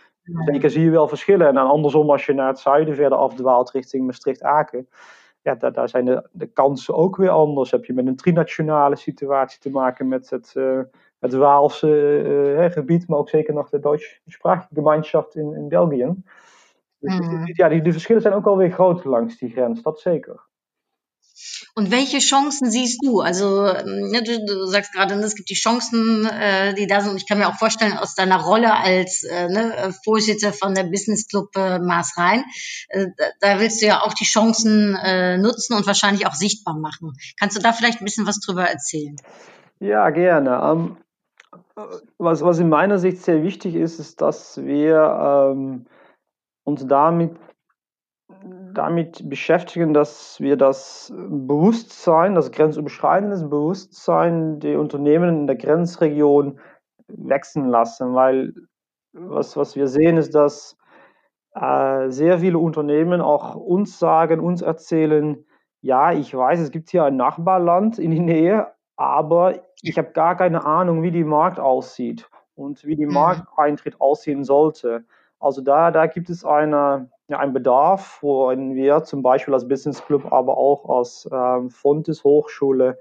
zeker 0.45 0.69
zie 0.69 0.83
je 0.83 0.89
wel 0.89 1.07
verschillen. 1.07 1.47
En 1.47 1.53
dan 1.53 1.67
andersom, 1.67 2.09
als 2.09 2.25
je 2.25 2.33
naar 2.33 2.47
het 2.47 2.59
zuiden 2.59 2.95
verder 2.95 3.17
afdwaalt 3.17 3.71
richting 3.71 4.05
Maastricht-Aken, 4.05 4.87
ja, 5.41 5.55
daar, 5.55 5.73
daar 5.73 5.89
zijn 5.89 6.05
de, 6.05 6.29
de 6.31 6.47
kansen 6.47 6.95
ook 6.95 7.15
weer 7.15 7.29
anders. 7.29 7.71
Heb 7.71 7.85
je 7.85 7.93
met 7.93 8.07
een 8.07 8.15
trinationale 8.15 8.95
situatie 8.95 9.59
te 9.59 9.69
maken 9.69 10.07
met 10.07 10.29
het, 10.29 10.53
uh, 10.57 10.79
het 11.23 11.33
Waalse 11.33 11.87
uh, 12.57 12.71
gebied, 12.71 13.07
maar 13.07 13.19
ook 13.19 13.29
zeker 13.29 13.53
nog 13.53 13.69
de 13.69 13.79
Duits-sprachige 13.79 14.73
gemeenschap 14.73 15.35
in, 15.35 15.53
in 15.55 15.67
België. 15.69 16.13
Dus 16.99 17.19
mm. 17.19 17.43
ja, 17.45 17.69
die, 17.69 17.81
die 17.81 17.91
verschillen 17.91 18.21
zijn 18.21 18.33
ook 18.33 18.45
alweer 18.45 18.71
groot 18.71 19.03
langs 19.03 19.37
die 19.37 19.49
grens, 19.49 19.81
dat 19.81 19.99
zeker. 19.99 20.41
Und 21.75 21.89
welche 21.89 22.19
Chancen 22.19 22.69
siehst 22.69 22.99
du? 23.03 23.21
Also 23.21 23.63
ne, 23.63 24.21
du, 24.23 24.45
du, 24.45 24.65
sagst 24.65 24.93
gerade, 24.93 25.15
es 25.15 25.35
gibt 25.35 25.49
die 25.49 25.55
Chancen, 25.55 26.25
äh, 26.25 26.73
die 26.75 26.85
da 26.85 27.01
sind. 27.01 27.11
Und 27.11 27.17
ich 27.17 27.27
kann 27.27 27.39
mir 27.39 27.47
auch 27.47 27.57
vorstellen, 27.57 27.97
aus 27.97 28.13
deiner 28.13 28.39
Rolle 28.39 28.73
als 28.73 29.23
äh, 29.23 29.47
ne, 29.47 29.93
Vorsitzender 30.03 30.53
von 30.53 30.75
der 30.75 30.83
Business 30.83 31.27
Club 31.27 31.49
äh, 31.55 31.79
Maas 31.79 32.13
Rhein, 32.17 32.43
äh, 32.89 33.07
da 33.39 33.59
willst 33.59 33.81
du 33.81 33.87
ja 33.87 34.01
auch 34.01 34.13
die 34.13 34.25
Chancen 34.25 34.95
äh, 34.95 35.37
nutzen 35.37 35.73
und 35.75 35.87
wahrscheinlich 35.87 36.27
auch 36.27 36.35
sichtbar 36.35 36.77
machen. 36.77 37.13
Kannst 37.39 37.57
du 37.57 37.61
da 37.61 37.73
vielleicht 37.73 38.01
ein 38.01 38.05
bisschen 38.05 38.27
was 38.27 38.39
drüber 38.39 38.65
erzählen? 38.65 39.15
Ja, 39.79 40.11
gerne. 40.11 40.61
Um, 40.61 40.97
was, 42.17 42.43
was 42.43 42.59
in 42.59 42.69
meiner 42.69 42.97
Sicht 42.97 43.21
sehr 43.21 43.43
wichtig 43.43 43.75
ist, 43.75 43.99
ist, 43.99 44.21
dass 44.21 44.63
wir 44.63 45.51
ähm, 45.53 45.85
uns 46.63 46.85
damit 46.87 47.37
damit 48.73 49.29
beschäftigen, 49.29 49.93
dass 49.93 50.39
wir 50.39 50.57
das 50.57 51.13
Bewusstsein, 51.15 52.35
das 52.35 52.51
grenzüberschreitende 52.51 53.47
Bewusstsein 53.47 54.59
der 54.59 54.79
Unternehmen 54.79 55.41
in 55.41 55.47
der 55.47 55.55
Grenzregion 55.55 56.59
wachsen 57.07 57.67
lassen, 57.67 58.13
weil 58.15 58.53
was, 59.13 59.55
was 59.55 59.75
wir 59.75 59.87
sehen 59.87 60.17
ist, 60.17 60.33
dass 60.33 60.77
äh, 61.53 62.09
sehr 62.09 62.39
viele 62.39 62.57
Unternehmen 62.57 63.21
auch 63.21 63.55
uns 63.55 63.99
sagen, 63.99 64.39
uns 64.39 64.61
erzählen, 64.61 65.45
ja, 65.81 66.11
ich 66.11 66.33
weiß, 66.33 66.59
es 66.59 66.71
gibt 66.71 66.89
hier 66.89 67.03
ein 67.03 67.17
Nachbarland 67.17 67.99
in 67.99 68.11
die 68.11 68.19
Nähe, 68.19 68.67
aber 68.95 69.61
ich 69.83 69.97
habe 69.97 70.11
gar 70.11 70.37
keine 70.37 70.65
Ahnung, 70.65 71.03
wie 71.03 71.11
die 71.11 71.25
Markt 71.25 71.59
aussieht 71.59 72.29
und 72.55 72.85
wie 72.85 72.95
die 72.95 73.05
mhm. 73.05 73.13
Markteintritt 73.13 73.99
aussehen 73.99 74.43
sollte. 74.43 75.03
Also 75.39 75.61
da, 75.61 75.91
da 75.91 76.07
gibt 76.07 76.29
es 76.29 76.45
eine, 76.45 77.09
ja, 77.27 77.39
einen 77.39 77.53
Bedarf, 77.53 78.19
wo 78.21 78.49
wir 78.49 79.03
zum 79.03 79.21
Beispiel 79.21 79.53
als 79.53 79.67
Business 79.67 80.03
Club, 80.05 80.31
aber 80.31 80.57
auch 80.57 80.89
als 80.89 81.29
ähm, 81.31 81.69
Fontes 81.69 82.23
Hochschule 82.23 82.97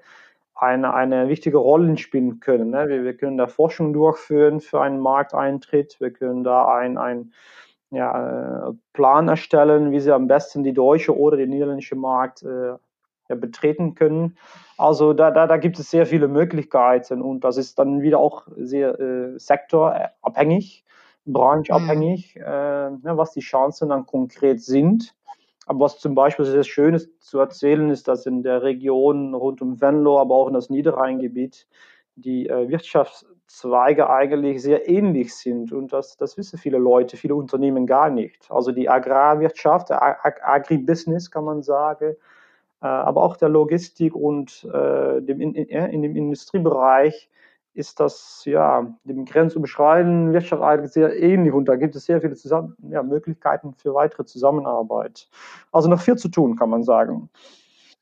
eine, 0.56 0.92
eine 0.92 1.28
wichtige 1.28 1.58
Rolle 1.58 1.96
spielen 1.98 2.40
können. 2.40 2.70
Ne? 2.70 2.88
Wir, 2.88 3.04
wir 3.04 3.16
können 3.16 3.38
da 3.38 3.46
Forschung 3.46 3.92
durchführen 3.92 4.60
für 4.60 4.80
einen 4.80 4.98
Markteintritt, 4.98 6.00
wir 6.00 6.10
können 6.10 6.42
da 6.42 6.66
ein, 6.66 6.98
ein 6.98 7.32
ja, 7.90 8.70
äh, 8.70 8.72
Plan 8.92 9.28
erstellen, 9.28 9.92
wie 9.92 10.00
sie 10.00 10.12
am 10.12 10.26
besten 10.26 10.64
die 10.64 10.72
deutsche 10.72 11.16
oder 11.16 11.36
den 11.36 11.50
niederländische 11.50 11.96
Markt 11.96 12.42
äh, 12.42 12.74
ja, 13.32 13.40
betreten 13.40 13.94
können. 13.94 14.36
Also 14.78 15.12
da, 15.12 15.30
da, 15.30 15.46
da 15.46 15.56
gibt 15.56 15.78
es 15.78 15.90
sehr 15.90 16.06
viele 16.06 16.28
Möglichkeiten 16.28 17.22
und 17.22 17.44
das 17.44 17.56
ist 17.56 17.78
dann 17.78 18.02
wieder 18.02 18.18
auch 18.18 18.46
sehr 18.56 18.98
äh, 19.00 19.38
sektorabhängig 19.38 20.84
branchenabhängig, 21.24 22.34
mhm. 22.36 22.42
äh, 22.42 22.90
ne, 22.90 23.16
was 23.16 23.32
die 23.32 23.40
Chancen 23.40 23.90
dann 23.90 24.06
konkret 24.06 24.60
sind. 24.60 25.14
Aber 25.66 25.80
was 25.80 25.98
zum 25.98 26.14
Beispiel 26.14 26.44
sehr 26.44 26.64
schön 26.64 26.94
ist 26.94 27.22
zu 27.22 27.38
erzählen, 27.38 27.88
ist, 27.90 28.08
dass 28.08 28.26
in 28.26 28.42
der 28.42 28.62
Region 28.62 29.34
rund 29.34 29.62
um 29.62 29.80
Venlo, 29.80 30.18
aber 30.18 30.34
auch 30.34 30.48
in 30.48 30.54
das 30.54 30.70
Niederrheingebiet, 30.70 31.68
die 32.16 32.48
äh, 32.48 32.68
Wirtschaftszweige 32.68 34.10
eigentlich 34.10 34.60
sehr 34.60 34.88
ähnlich 34.88 35.34
sind. 35.34 35.72
Und 35.72 35.92
das, 35.92 36.16
das 36.16 36.36
wissen 36.36 36.58
viele 36.58 36.78
Leute, 36.78 37.16
viele 37.16 37.36
Unternehmen 37.36 37.86
gar 37.86 38.10
nicht. 38.10 38.50
Also 38.50 38.72
die 38.72 38.88
Agrarwirtschaft, 38.88 39.90
der 39.90 40.02
Ag 40.02 40.40
Agribusiness 40.42 41.30
kann 41.30 41.44
man 41.44 41.62
sagen, 41.62 42.16
aber 42.86 43.22
auch 43.22 43.36
der 43.36 43.48
Logistik 43.48 44.14
und 44.14 44.64
äh, 44.64 45.22
dem 45.22 45.40
in, 45.40 45.54
in, 45.54 46.02
dem 46.02 46.16
Industriebereich 46.16 47.28
ist 47.74 48.00
das 48.00 48.42
ja 48.44 48.94
dem 49.04 49.24
grenzüberschreitenden 49.24 50.32
Wirtschaft 50.32 50.92
sehr 50.92 51.16
ähnlich 51.16 51.52
und 51.52 51.66
da 51.66 51.76
gibt 51.76 51.96
es 51.96 52.04
sehr 52.04 52.20
viele 52.20 52.34
Zusammen 52.34 52.76
ja, 52.90 53.02
Möglichkeiten 53.02 53.74
für 53.74 53.94
weitere 53.94 54.24
Zusammenarbeit. 54.24 55.28
Also 55.70 55.88
noch 55.88 56.00
viel 56.00 56.16
zu 56.16 56.28
tun, 56.28 56.56
kann 56.56 56.68
man 56.70 56.82
sagen. 56.82 57.30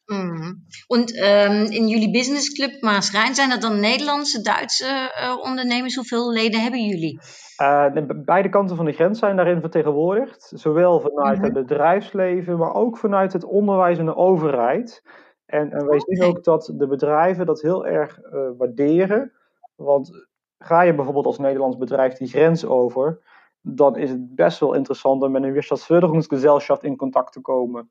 Mhm. 0.09 0.67
Und 0.89 1.13
ähm, 1.23 1.71
in 1.71 1.87
jullie 1.87 2.13
Business 2.13 2.53
Club 2.55 2.83
Maas 2.83 3.15
Rijn 3.15 3.35
zijn 3.35 3.53
er 3.53 3.61
dan 3.61 3.81
Nederlandse, 3.81 4.43
Duitse 4.43 4.85
uh, 4.85 5.39
ondernemers? 5.45 5.95
Hoeveel 5.95 6.33
leden 6.33 6.61
hebben 6.61 6.85
jullie? 6.85 7.21
Uh, 7.61 7.87
beide 8.17 8.49
kanten 8.49 8.77
van 8.77 8.85
de 8.85 8.93
grens 8.93 9.19
zijn 9.19 9.37
daarin 9.37 9.61
vertegenwoordigd. 9.61 10.53
Zowel 10.55 11.01
vanuit 11.01 11.39
mm 11.39 11.45
-hmm. 11.45 11.55
het 11.55 11.67
bedrijfsleven, 11.67 12.59
maar 12.59 12.75
ook 12.75 12.97
vanuit 12.97 13.33
het 13.33 13.45
onderwijs 13.45 13.99
en 13.99 14.05
de 14.05 14.17
overheid. 14.17 15.03
En, 15.47 15.73
en 15.73 15.87
wij 15.87 16.01
zien 16.01 16.23
ook 16.23 16.45
dat 16.45 16.73
de 16.77 16.87
bedrijven 16.87 17.47
dat 17.47 17.61
heel 17.61 17.87
erg 17.87 18.21
uh, 18.23 18.49
waarderen. 18.59 19.33
Want 19.75 20.27
ga 20.59 20.83
je 20.83 20.95
bijvoorbeeld 20.95 21.27
als 21.27 21.39
Nederlands 21.39 21.77
bedrijf 21.77 22.15
die 22.15 22.29
grens 22.29 22.65
over, 22.65 23.21
dan 23.61 23.97
is 23.97 24.11
het 24.11 24.35
best 24.35 24.61
wel 24.61 24.75
interessant 24.75 25.23
om 25.23 25.31
met 25.31 25.43
een 25.43 25.53
Wirtschaftsförderungsgesellschaft 25.53 26.85
in 26.85 26.97
contact 26.97 27.33
te 27.33 27.41
komen. 27.41 27.89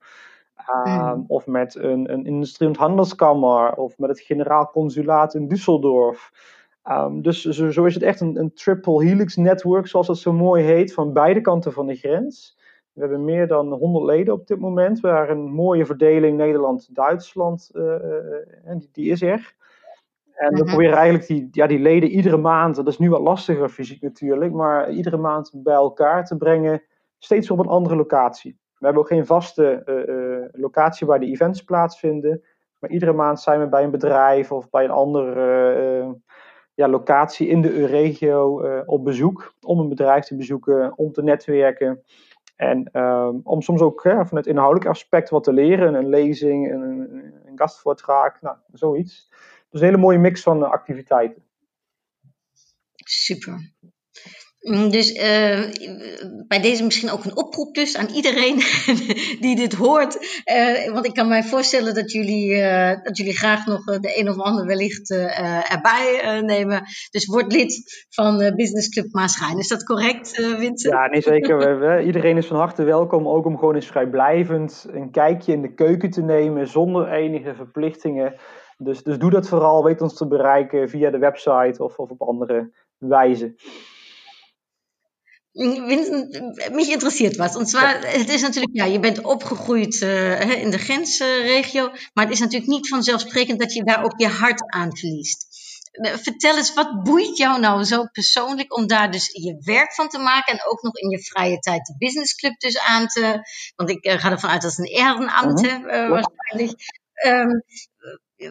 Uh, 0.85 1.13
mm. 1.13 1.23
Of 1.27 1.47
met 1.47 1.75
een, 1.75 2.13
een 2.13 2.25
industrie- 2.25 2.67
en 2.67 2.75
handelskammer, 2.75 3.73
of 3.73 3.97
met 3.97 4.09
het 4.09 4.19
generaal 4.19 4.69
consulaat 4.71 5.33
in 5.33 5.47
Düsseldorf. 5.47 6.31
Um, 6.91 7.21
dus 7.21 7.41
zo, 7.41 7.71
zo, 7.71 7.85
is 7.85 7.93
het 7.93 8.03
echt 8.03 8.21
een, 8.21 8.39
een 8.39 8.53
triple 8.53 9.03
helix 9.03 9.35
network, 9.35 9.87
zoals 9.87 10.07
dat 10.07 10.17
zo 10.17 10.33
mooi 10.33 10.63
heet, 10.63 10.93
van 10.93 11.13
beide 11.13 11.41
kanten 11.41 11.73
van 11.73 11.87
de 11.87 11.95
grens. 11.95 12.57
We 12.93 13.01
hebben 13.01 13.25
meer 13.25 13.47
dan 13.47 13.71
100 13.73 14.05
leden 14.05 14.33
op 14.33 14.47
dit 14.47 14.59
moment. 14.59 14.99
We 14.99 15.07
hebben 15.07 15.37
een 15.37 15.51
mooie 15.51 15.85
verdeling 15.85 16.37
Nederland-Duitsland, 16.37 17.69
uh, 17.73 17.95
die, 18.77 18.89
die, 18.91 19.11
is 19.11 19.21
er. 19.21 19.55
En 20.33 20.49
we 20.49 20.59
mhm. 20.59 20.65
proberen 20.65 20.95
eigenlijk 20.95 21.27
die, 21.27 21.47
ja, 21.51 21.67
die 21.67 21.79
leden 21.79 22.09
iedere 22.09 22.37
maand, 22.37 22.75
dat 22.75 22.87
is 22.87 22.97
nu 22.97 23.09
wat 23.09 23.21
lastiger 23.21 23.69
fysiek 23.69 24.01
natuurlijk, 24.01 24.53
maar 24.53 24.91
iedere 24.91 25.17
maand 25.17 25.51
bij 25.53 25.73
elkaar 25.73 26.25
te 26.25 26.37
brengen, 26.37 26.83
steeds 27.17 27.51
op 27.51 27.59
een 27.59 27.67
andere 27.67 27.95
locatie. 27.95 28.57
We 28.77 28.85
hebben 28.85 29.03
ook 29.03 29.09
geen 29.09 29.25
vaste 29.25 29.83
uh, 29.85 30.61
locatie 30.61 31.07
waar 31.07 31.19
de 31.19 31.25
events 31.25 31.63
plaatsvinden, 31.63 32.43
maar 32.79 32.89
iedere 32.89 33.13
maand 33.13 33.39
zijn 33.39 33.59
we 33.59 33.67
bij 33.67 33.83
een 33.83 33.91
bedrijf 33.91 34.51
of 34.51 34.69
bij 34.69 34.83
een 34.83 34.91
andere 34.91 36.21
ja, 36.79 36.87
locatie 36.87 37.47
in 37.47 37.61
de 37.61 37.85
regio 37.85 38.61
op 38.85 39.03
bezoek, 39.03 39.53
om 39.61 39.79
een 39.79 39.89
bedrijf 39.89 40.25
te 40.25 40.35
bezoeken, 40.35 40.97
om 40.97 41.11
te 41.11 41.23
netwerken. 41.23 42.03
En 42.55 42.99
um, 43.01 43.41
om 43.43 43.61
soms 43.61 43.81
ook 43.81 44.01
van 44.01 44.37
het 44.37 44.47
inhoudelijk 44.47 44.89
aspect 44.89 45.29
wat 45.29 45.43
te 45.43 45.53
leren, 45.53 45.93
een 45.93 46.09
lezing, 46.09 46.71
een, 46.71 46.81
een 47.45 47.57
gastvoortraag, 47.57 48.41
nou, 48.41 48.57
zoiets. 48.71 49.29
Dus 49.69 49.81
een 49.81 49.87
hele 49.87 49.97
mooie 49.97 50.17
mix 50.17 50.43
van 50.43 50.57
uh, 50.57 50.71
activiteiten. 50.71 51.43
Super. 52.95 53.73
Mm, 54.59 54.89
dus 54.89 55.15
uh, 55.15 55.59
bij 56.47 56.61
deze 56.61 56.83
misschien 56.83 57.09
ook 57.09 57.25
een 57.25 57.37
oproep 57.37 57.75
dus 57.75 57.97
aan 57.97 58.07
iedereen 58.07 58.55
die 59.43 59.55
dit 59.55 59.73
hoort. 59.73 60.41
Uh, 60.45 60.93
want 60.93 61.05
ik 61.05 61.13
kan 61.13 61.27
mij 61.27 61.43
voorstellen 61.43 61.93
dat 61.93 62.11
jullie, 62.11 62.51
uh, 62.51 63.03
dat 63.03 63.17
jullie 63.17 63.37
graag 63.37 63.65
nog 63.65 63.83
de 63.83 64.19
een 64.19 64.29
of 64.29 64.39
ander 64.39 64.65
wellicht 64.65 65.11
erbij 65.69 66.41
nemen. 66.41 66.83
Dus 67.11 67.25
word 67.25 67.53
lid 67.53 68.05
van 68.09 68.37
Business 68.55 68.89
Club 68.89 69.13
Maasrijn. 69.13 69.57
Is 69.57 69.67
dat 69.67 69.83
correct, 69.83 70.31
Vincent? 70.35 70.93
Ja, 70.93 71.07
nee 71.07 71.21
zeker. 71.21 72.01
Iedereen 72.01 72.37
is 72.37 72.47
van 72.47 72.57
harte 72.57 72.83
welkom. 72.83 73.27
Ook 73.27 73.45
om 73.45 73.57
gewoon 73.57 73.75
eens 73.75 73.87
vrijblijvend 73.87 74.85
een 74.91 75.11
kijkje 75.11 75.53
in 75.53 75.61
de 75.61 75.73
keuken 75.73 76.09
te 76.09 76.21
nemen 76.21 76.67
zonder 76.67 77.11
enige 77.11 77.55
verplichtingen. 77.55 78.35
Dus, 78.77 79.03
dus 79.03 79.17
doe 79.17 79.29
dat 79.29 79.47
vooral. 79.47 79.83
Weet 79.83 80.01
ons 80.01 80.13
te 80.13 80.27
bereiken 80.27 80.89
via 80.89 81.09
de 81.09 81.17
website 81.17 81.83
of, 81.83 81.97
of 81.97 82.09
op 82.09 82.21
andere 82.21 82.71
wijze. 82.97 83.55
Vincent, 85.51 86.71
mich 86.71 86.89
interessiert 86.89 87.35
was. 87.35 87.51
Zwar, 87.69 87.99
het 87.99 88.29
is 88.29 88.41
natuurlijk, 88.41 88.75
ja, 88.75 88.85
je 88.85 88.99
bent 88.99 89.21
opgegroeid 89.21 90.01
uh, 90.01 90.61
in 90.61 90.69
de 90.69 90.77
grensregio, 90.77 91.91
maar 92.13 92.23
het 92.23 92.33
is 92.33 92.39
natuurlijk 92.39 92.71
niet 92.71 92.87
vanzelfsprekend 92.87 93.59
dat 93.59 93.73
je 93.73 93.83
daar 93.83 94.03
ook 94.03 94.19
je 94.19 94.27
hart 94.27 94.71
aan 94.71 94.97
verliest. 94.97 95.47
Eh, 95.91 96.13
vertel 96.17 96.57
eens, 96.57 96.73
wat 96.73 97.03
boeit 97.03 97.37
jou 97.37 97.59
nou 97.59 97.83
zo 97.83 98.05
persoonlijk 98.11 98.77
om 98.77 98.87
daar 98.87 99.11
dus 99.11 99.29
je 99.31 99.61
werk 99.63 99.93
van 99.93 100.09
te 100.09 100.19
maken 100.19 100.53
en 100.53 100.65
ook 100.65 100.81
nog 100.81 100.95
in 100.95 101.09
je 101.09 101.19
vrije 101.19 101.59
tijd 101.59 101.85
de 101.85 101.95
businessclub 101.97 102.59
dus 102.59 102.79
aan 102.79 103.07
te... 103.07 103.41
Want 103.75 103.89
ik 103.89 104.05
uh, 104.05 104.19
ga 104.19 104.31
ervan 104.31 104.49
uit 104.49 104.61
dat 104.61 104.75
het 104.75 104.79
een 104.79 104.93
ehrenamt, 104.93 105.65
uh 105.65 105.71
-huh. 105.71 106.09
waarschijnlijk. 106.09 106.79
Um, 107.25 107.63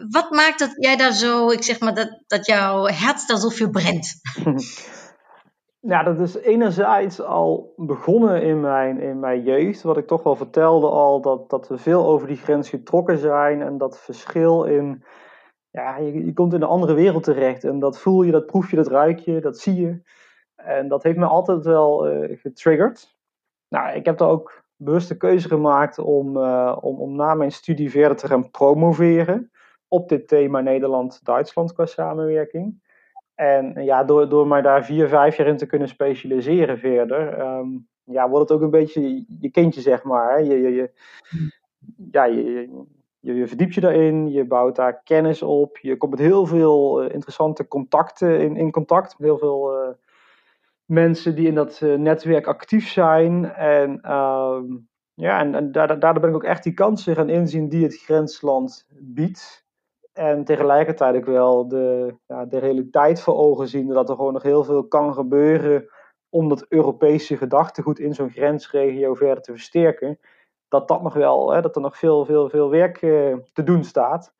wat 0.09 0.31
maakt 0.31 0.59
dat 0.59 0.71
jij 0.75 0.95
daar 0.95 1.13
zo, 1.13 1.49
ik 1.49 1.63
zeg 1.63 1.79
maar, 1.79 1.93
dat, 1.93 2.23
dat 2.27 2.45
jouw 2.45 2.87
hart 2.87 3.27
daar 3.27 3.37
zoveel 3.37 3.69
brennt? 3.69 4.15
Ja, 5.81 6.03
dat 6.03 6.19
is 6.19 6.35
enerzijds 6.35 7.21
al 7.21 7.73
begonnen 7.75 8.41
in 8.41 8.59
mijn, 8.59 8.99
in 8.99 9.19
mijn 9.19 9.43
jeugd. 9.43 9.81
Wat 9.81 9.97
ik 9.97 10.07
toch 10.07 10.23
wel 10.23 10.35
vertelde 10.35 10.87
al, 10.87 11.21
dat, 11.21 11.49
dat 11.49 11.67
we 11.67 11.77
veel 11.77 12.05
over 12.05 12.27
die 12.27 12.37
grens 12.37 12.69
getrokken 12.69 13.17
zijn. 13.17 13.61
En 13.61 13.77
dat 13.77 13.99
verschil 13.99 14.63
in, 14.63 15.03
ja, 15.69 15.97
je, 15.97 16.25
je 16.25 16.33
komt 16.33 16.53
in 16.53 16.61
een 16.61 16.67
andere 16.67 16.93
wereld 16.93 17.23
terecht. 17.23 17.63
En 17.63 17.79
dat 17.79 17.99
voel 17.99 18.21
je, 18.21 18.31
dat 18.31 18.45
proef 18.45 18.69
je, 18.69 18.75
dat 18.75 18.87
ruik 18.87 19.19
je, 19.19 19.41
dat 19.41 19.57
zie 19.57 19.81
je. 19.81 20.01
En 20.55 20.87
dat 20.87 21.03
heeft 21.03 21.17
me 21.17 21.25
altijd 21.25 21.65
wel 21.65 22.11
uh, 22.11 22.37
getriggerd. 22.39 23.17
Nou, 23.67 23.95
ik 23.95 24.05
heb 24.05 24.17
daar 24.17 24.29
ook 24.29 24.63
bewuste 24.75 25.17
keuze 25.17 25.47
gemaakt 25.47 25.99
om, 25.99 26.37
uh, 26.37 26.77
om, 26.81 26.99
om 26.99 27.15
na 27.15 27.33
mijn 27.33 27.51
studie 27.51 27.91
verder 27.91 28.17
te 28.17 28.27
gaan 28.27 28.51
promoveren 28.51 29.51
op 29.87 30.09
dit 30.09 30.27
thema 30.27 30.59
Nederland-Duitsland 30.59 31.73
qua 31.73 31.85
samenwerking. 31.85 32.88
En 33.39 33.83
ja, 33.83 34.03
door, 34.03 34.29
door 34.29 34.47
mij 34.47 34.61
daar 34.61 34.85
vier, 34.85 35.07
vijf 35.07 35.37
jaar 35.37 35.47
in 35.47 35.57
te 35.57 35.65
kunnen 35.65 35.87
specialiseren 35.87 36.79
verder, 36.79 37.39
um, 37.39 37.87
ja, 38.03 38.29
wordt 38.29 38.49
het 38.49 38.57
ook 38.57 38.63
een 38.63 38.69
beetje 38.69 39.25
je 39.39 39.51
kindje, 39.51 39.81
zeg 39.81 40.03
maar. 40.03 40.43
Je, 40.43 40.61
je, 40.61 40.69
je, 40.69 40.91
ja, 42.11 42.23
je, 42.25 42.43
je, 43.19 43.33
je 43.33 43.47
verdiept 43.47 43.73
je 43.73 43.81
daarin, 43.81 44.31
je 44.31 44.45
bouwt 44.45 44.75
daar 44.75 45.01
kennis 45.03 45.41
op, 45.41 45.77
je 45.77 45.97
komt 45.97 46.11
met 46.11 46.19
heel 46.19 46.45
veel 46.45 47.03
uh, 47.03 47.13
interessante 47.13 47.67
contacten 47.67 48.39
in, 48.39 48.57
in 48.57 48.71
contact, 48.71 49.19
met 49.19 49.27
heel 49.27 49.37
veel 49.37 49.83
uh, 49.83 49.89
mensen 50.85 51.35
die 51.35 51.47
in 51.47 51.55
dat 51.55 51.81
uh, 51.83 51.97
netwerk 51.97 52.47
actief 52.47 52.89
zijn. 52.89 53.53
En, 53.53 54.11
um, 54.13 54.87
ja, 55.13 55.39
en, 55.39 55.55
en 55.55 55.71
daardoor 55.71 56.19
ben 56.19 56.29
ik 56.29 56.35
ook 56.35 56.43
echt 56.43 56.63
die 56.63 56.73
kansen 56.73 57.15
gaan 57.15 57.29
inzien 57.29 57.69
die 57.69 57.83
het 57.83 57.95
grensland 57.95 58.87
biedt. 58.99 59.67
En 60.19 60.43
tegelijkertijd 60.43 61.15
ook 61.15 61.25
wel 61.25 61.67
de, 61.67 62.15
ja, 62.27 62.45
de 62.45 62.57
realiteit 62.57 63.21
voor 63.21 63.35
ogen 63.35 63.67
zien. 63.67 63.87
Dat 63.87 64.09
er 64.09 64.15
gewoon 64.15 64.33
nog 64.33 64.43
heel 64.43 64.63
veel 64.63 64.87
kan 64.87 65.13
gebeuren 65.13 65.89
om 66.29 66.49
dat 66.49 66.65
Europese 66.69 67.37
gedachtegoed 67.37 67.99
in 67.99 68.13
zo'n 68.13 68.29
grensregio 68.29 69.13
verder 69.13 69.43
te 69.43 69.51
versterken. 69.51 70.19
Dat 70.67 70.87
dat 70.87 71.01
nog 71.01 71.13
wel, 71.13 71.51
hè, 71.51 71.61
dat 71.61 71.75
er 71.75 71.81
nog 71.81 71.97
veel, 71.97 72.25
veel, 72.25 72.49
veel 72.49 72.69
werk 72.69 73.01
uh, 73.01 73.37
te 73.53 73.63
doen 73.63 73.83
staat. 73.83 74.33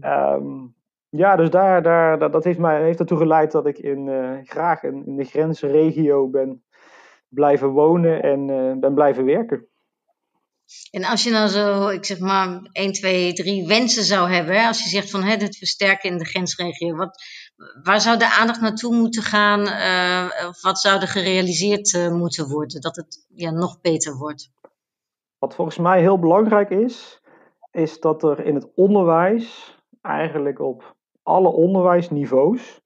Um, 0.00 0.74
ja, 1.08 1.36
dus 1.36 1.50
daar, 1.50 1.82
daar, 1.82 2.18
dat, 2.18 2.32
dat 2.32 2.44
heeft, 2.44 2.58
mij, 2.58 2.82
heeft 2.82 3.00
ertoe 3.00 3.18
geleid 3.18 3.52
dat 3.52 3.66
ik 3.66 3.78
in, 3.78 4.06
uh, 4.06 4.38
graag 4.42 4.82
in, 4.82 5.06
in, 5.06 5.16
de 5.16 5.24
grensregio 5.24 6.28
ben 6.28 6.62
blijven 7.28 7.68
wonen 7.68 8.22
en 8.22 8.48
uh, 8.48 8.72
ben 8.76 8.94
blijven 8.94 9.24
werken. 9.24 9.66
En 10.90 11.04
als 11.04 11.24
je 11.24 11.30
nou 11.30 11.48
zo, 11.48 11.88
ik 11.88 12.04
zeg 12.04 12.18
maar, 12.18 12.68
1, 12.72 12.92
2, 12.92 13.32
3 13.32 13.66
wensen 13.66 14.04
zou 14.04 14.30
hebben, 14.30 14.66
als 14.66 14.82
je 14.82 14.88
zegt 14.88 15.10
van 15.10 15.22
het 15.22 15.56
versterken 15.56 16.10
in 16.10 16.18
de 16.18 16.24
grensregio, 16.24 16.96
wat, 16.96 17.22
waar 17.82 18.00
zou 18.00 18.18
de 18.18 18.32
aandacht 18.38 18.60
naartoe 18.60 18.94
moeten 18.94 19.22
gaan? 19.22 19.60
Uh, 19.60 20.48
of 20.48 20.62
wat 20.62 20.78
zou 20.78 21.00
er 21.00 21.08
gerealiseerd 21.08 21.92
uh, 21.92 22.12
moeten 22.12 22.48
worden, 22.48 22.80
dat 22.80 22.96
het 22.96 23.26
ja, 23.34 23.50
nog 23.50 23.80
beter 23.80 24.16
wordt? 24.16 24.50
Wat 25.38 25.54
volgens 25.54 25.78
mij 25.78 26.00
heel 26.00 26.18
belangrijk 26.18 26.70
is, 26.70 27.20
is 27.70 28.00
dat 28.00 28.22
er 28.22 28.46
in 28.46 28.54
het 28.54 28.68
onderwijs, 28.74 29.76
eigenlijk 30.00 30.60
op 30.60 30.96
alle 31.22 31.48
onderwijsniveaus, 31.48 32.80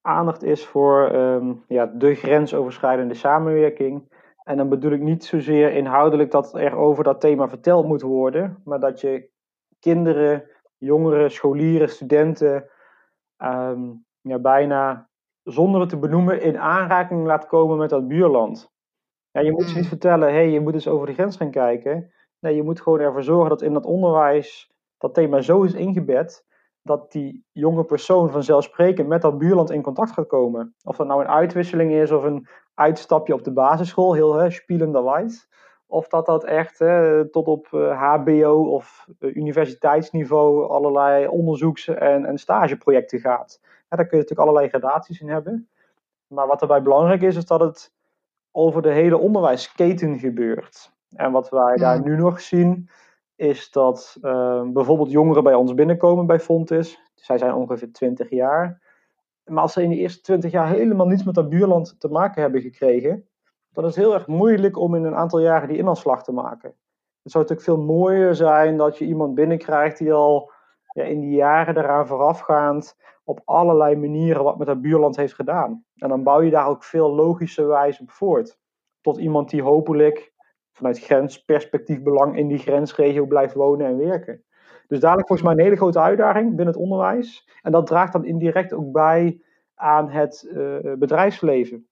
aandacht 0.00 0.42
is 0.42 0.64
voor 0.64 1.14
um, 1.14 1.64
ja, 1.68 1.86
de 1.86 2.14
grensoverschrijdende 2.14 3.14
samenwerking 3.14 4.08
en 4.46 4.56
dan 4.56 4.68
bedoel 4.68 4.92
ik 4.92 5.00
niet 5.00 5.24
zozeer 5.24 5.72
inhoudelijk 5.72 6.30
dat 6.30 6.54
er 6.54 6.76
over 6.76 7.04
dat 7.04 7.20
thema 7.20 7.48
verteld 7.48 7.86
moet 7.86 8.02
worden, 8.02 8.62
maar 8.64 8.80
dat 8.80 9.00
je 9.00 9.28
kinderen, 9.80 10.44
jongeren, 10.76 11.30
scholieren, 11.30 11.88
studenten 11.88 12.68
um, 13.38 14.04
ja, 14.20 14.38
bijna 14.38 15.08
zonder 15.42 15.80
het 15.80 15.88
te 15.88 15.98
benoemen 15.98 16.42
in 16.42 16.58
aanraking 16.58 17.26
laat 17.26 17.46
komen 17.46 17.78
met 17.78 17.90
dat 17.90 18.08
buurland. 18.08 18.72
Ja, 19.30 19.40
je 19.40 19.52
moet 19.52 19.64
ze 19.64 19.74
niet 19.74 19.82
mm. 19.82 19.88
vertellen, 19.88 20.28
hé, 20.28 20.34
hey, 20.34 20.50
je 20.50 20.60
moet 20.60 20.74
eens 20.74 20.88
over 20.88 21.06
de 21.06 21.14
grens 21.14 21.36
gaan 21.36 21.50
kijken. 21.50 22.12
Nee, 22.38 22.54
je 22.54 22.62
moet 22.62 22.80
gewoon 22.80 23.00
ervoor 23.00 23.22
zorgen 23.22 23.48
dat 23.48 23.62
in 23.62 23.72
dat 23.72 23.86
onderwijs 23.86 24.72
dat 24.98 25.14
thema 25.14 25.40
zo 25.40 25.62
is 25.62 25.74
ingebed 25.74 26.46
dat 26.86 27.12
die 27.12 27.44
jonge 27.52 27.84
persoon 27.84 28.30
vanzelfsprekend 28.30 29.08
met 29.08 29.22
dat 29.22 29.38
buurland 29.38 29.70
in 29.70 29.82
contact 29.82 30.12
gaat 30.12 30.26
komen. 30.26 30.74
Of 30.84 30.96
dat 30.96 31.06
nou 31.06 31.20
een 31.20 31.28
uitwisseling 31.28 31.92
is 31.92 32.10
of 32.10 32.22
een 32.22 32.48
uitstapje 32.74 33.34
op 33.34 33.44
de 33.44 33.52
basisschool, 33.52 34.12
heel 34.12 34.34
hè, 34.34 34.50
spielende 34.50 35.02
wijs. 35.02 35.48
Of 35.86 36.08
dat 36.08 36.26
dat 36.26 36.44
echt 36.44 36.78
hè, 36.78 37.24
tot 37.30 37.46
op 37.46 37.66
HBO 37.70 38.64
eh, 38.64 38.72
of 38.72 39.06
uh, 39.18 39.36
universiteitsniveau 39.36 40.68
allerlei 40.68 41.26
onderzoeks- 41.26 41.88
en, 41.88 42.24
en 42.24 42.38
stageprojecten 42.38 43.20
gaat. 43.20 43.60
Ja, 43.62 43.96
daar 43.96 44.06
kun 44.06 44.18
je 44.18 44.22
natuurlijk 44.22 44.48
allerlei 44.48 44.68
gradaties 44.68 45.20
in 45.20 45.28
hebben. 45.28 45.68
Maar 46.26 46.46
wat 46.46 46.60
erbij 46.60 46.82
belangrijk 46.82 47.22
is, 47.22 47.36
is 47.36 47.46
dat 47.46 47.60
het 47.60 47.94
over 48.50 48.82
de 48.82 48.92
hele 48.92 49.18
onderwijsketen 49.18 50.18
gebeurt. 50.18 50.92
En 51.10 51.32
wat 51.32 51.48
wij 51.48 51.76
daar 51.76 52.02
nu 52.02 52.16
nog 52.16 52.40
zien, 52.40 52.88
is 53.36 53.70
dat 53.70 54.16
uh, 54.22 54.62
bijvoorbeeld 54.62 55.10
jongeren 55.10 55.42
bij 55.42 55.54
ons 55.54 55.74
binnenkomen 55.74 56.26
bij 56.26 56.40
Fontis. 56.40 57.00
Zij 57.14 57.38
zijn 57.38 57.54
ongeveer 57.54 57.92
20 57.92 58.30
jaar. 58.30 58.82
Maar 59.44 59.62
als 59.62 59.72
ze 59.72 59.82
in 59.82 59.90
de 59.90 59.96
eerste 59.96 60.20
20 60.20 60.50
jaar 60.50 60.68
helemaal 60.68 61.06
niets 61.06 61.24
met 61.24 61.34
dat 61.34 61.48
buurland 61.48 62.00
te 62.00 62.08
maken 62.08 62.42
hebben 62.42 62.60
gekregen, 62.60 63.28
dan 63.72 63.84
is 63.84 63.94
het 63.94 64.04
heel 64.04 64.14
erg 64.14 64.26
moeilijk 64.26 64.78
om 64.78 64.94
in 64.94 65.04
een 65.04 65.14
aantal 65.14 65.40
jaren 65.40 65.68
die 65.68 65.78
inanslag 65.78 66.22
te 66.22 66.32
maken. 66.32 66.74
Het 67.22 67.32
zou 67.32 67.44
natuurlijk 67.44 67.78
veel 67.78 67.96
mooier 67.96 68.34
zijn 68.34 68.76
dat 68.76 68.98
je 68.98 69.04
iemand 69.04 69.34
binnenkrijgt 69.34 69.98
die 69.98 70.12
al 70.12 70.50
ja, 70.92 71.04
in 71.04 71.20
die 71.20 71.34
jaren 71.34 71.76
eraan 71.76 72.06
voorafgaand 72.06 72.96
op 73.24 73.40
allerlei 73.44 73.96
manieren 73.96 74.44
wat 74.44 74.58
met 74.58 74.66
dat 74.66 74.80
buurland 74.80 75.16
heeft 75.16 75.34
gedaan. 75.34 75.84
En 75.96 76.08
dan 76.08 76.22
bouw 76.22 76.40
je 76.40 76.50
daar 76.50 76.66
ook 76.66 76.84
veel 76.84 77.14
logischer 77.14 77.66
wijze 77.66 78.02
op 78.02 78.10
voort. 78.10 78.58
Tot 79.00 79.18
iemand 79.18 79.50
die 79.50 79.62
hopelijk 79.62 80.32
vanuit 80.76 80.98
grensperspectief 80.98 82.02
belang 82.02 82.36
in 82.36 82.48
die 82.48 82.58
grensregio 82.58 83.26
blijft 83.26 83.54
wonen 83.54 83.86
en 83.86 83.98
werken. 83.98 84.44
Dus 84.88 85.00
dadelijk 85.00 85.26
volgens 85.26 85.48
mij 85.48 85.56
een 85.56 85.64
hele 85.64 85.76
grote 85.76 86.00
uitdaging 86.00 86.48
binnen 86.48 86.66
het 86.66 86.76
onderwijs. 86.76 87.48
En 87.62 87.72
dat 87.72 87.86
draagt 87.86 88.12
dan 88.12 88.24
indirect 88.24 88.72
ook 88.72 88.92
bij 88.92 89.40
aan 89.74 90.10
het 90.10 90.48
uh, 90.52 90.92
bedrijfsleven. 90.98 91.86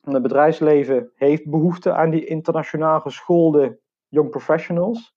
En 0.00 0.12
het 0.12 0.22
bedrijfsleven 0.22 1.10
heeft 1.14 1.50
behoefte 1.50 1.92
aan 1.92 2.10
die 2.10 2.24
internationaal 2.24 3.00
geschoolde 3.00 3.78
young 4.08 4.30
professionals. 4.30 5.16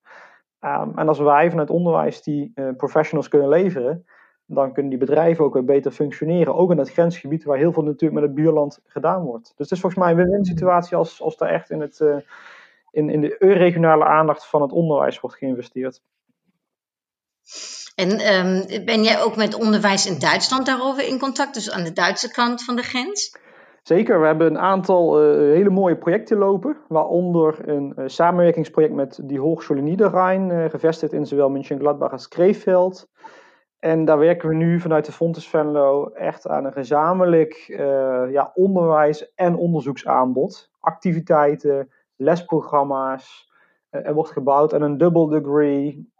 Um, 0.60 0.92
en 0.98 1.08
als 1.08 1.18
wij 1.18 1.50
vanuit 1.50 1.70
onderwijs 1.70 2.22
die 2.22 2.52
uh, 2.54 2.68
professionals 2.76 3.28
kunnen 3.28 3.48
leveren, 3.48 4.04
dan 4.46 4.72
kunnen 4.72 4.90
die 4.90 5.00
bedrijven 5.00 5.44
ook 5.44 5.54
weer 5.54 5.64
beter 5.64 5.90
functioneren. 5.90 6.54
Ook 6.54 6.70
in 6.70 6.78
het 6.78 6.90
grensgebied 6.90 7.44
waar 7.44 7.56
heel 7.56 7.72
veel 7.72 7.82
natuurlijk 7.82 8.20
met 8.20 8.22
het 8.22 8.34
buurland 8.34 8.80
gedaan 8.84 9.22
wordt. 9.22 9.44
Dus 9.44 9.68
het 9.68 9.70
is 9.70 9.80
volgens 9.80 10.02
mij 10.02 10.10
een 10.10 10.16
win-win 10.16 10.44
situatie 10.44 10.96
als, 10.96 11.22
als 11.22 11.36
daar 11.36 11.48
echt 11.48 11.70
in, 11.70 11.80
het, 11.80 12.00
uh, 12.00 12.16
in, 12.94 13.10
in 13.10 13.20
de 13.20 13.36
regionale 13.38 14.04
aandacht 14.04 14.46
van 14.46 14.62
het 14.62 14.72
onderwijs 14.72 15.20
wordt 15.20 15.36
geïnvesteerd. 15.36 16.02
En 17.94 18.10
um, 18.10 18.84
ben 18.84 19.02
jij 19.02 19.22
ook 19.22 19.36
met 19.36 19.54
onderwijs 19.54 20.06
in 20.06 20.18
Duitsland 20.18 20.66
daarover 20.66 21.08
in 21.08 21.18
contact, 21.18 21.54
dus 21.54 21.70
aan 21.70 21.84
de 21.84 21.92
Duitse 21.92 22.30
kant 22.30 22.64
van 22.64 22.76
de 22.76 22.82
grens? 22.82 23.38
Zeker, 23.82 24.20
we 24.20 24.26
hebben 24.26 24.46
een 24.46 24.58
aantal 24.58 25.24
uh, 25.24 25.52
hele 25.54 25.70
mooie 25.70 25.96
projecten 25.96 26.38
lopen, 26.38 26.76
waaronder 26.88 27.68
een 27.68 27.94
uh, 27.98 28.04
samenwerkingsproject 28.06 28.94
met 28.94 29.20
die 29.22 29.40
Hochschule 29.40 29.80
Niederrhein, 29.80 30.50
uh, 30.50 30.70
gevestigd 30.70 31.12
in 31.12 31.26
zowel 31.26 31.48
München-Gladbach 31.48 32.12
als 32.12 32.28
Krefeld. 32.28 33.08
En 33.78 34.04
daar 34.04 34.18
werken 34.18 34.48
we 34.48 34.54
nu 34.54 34.80
vanuit 34.80 35.04
de 35.04 35.12
Fontes 35.12 35.48
Venlo 35.48 36.08
echt 36.08 36.46
aan 36.46 36.64
een 36.64 36.72
gezamenlijk 36.72 37.64
ja, 38.30 38.50
onderwijs- 38.54 39.32
en 39.34 39.56
onderzoeksaanbod. 39.56 40.70
Activiteiten, 40.80 41.90
lesprogramma's. 42.16 43.52
er 43.90 44.14
wordt 44.14 44.30
gebouwd 44.30 44.74
aan 44.74 44.82
een 44.82 44.98
double 44.98 45.40
degree 45.40 46.12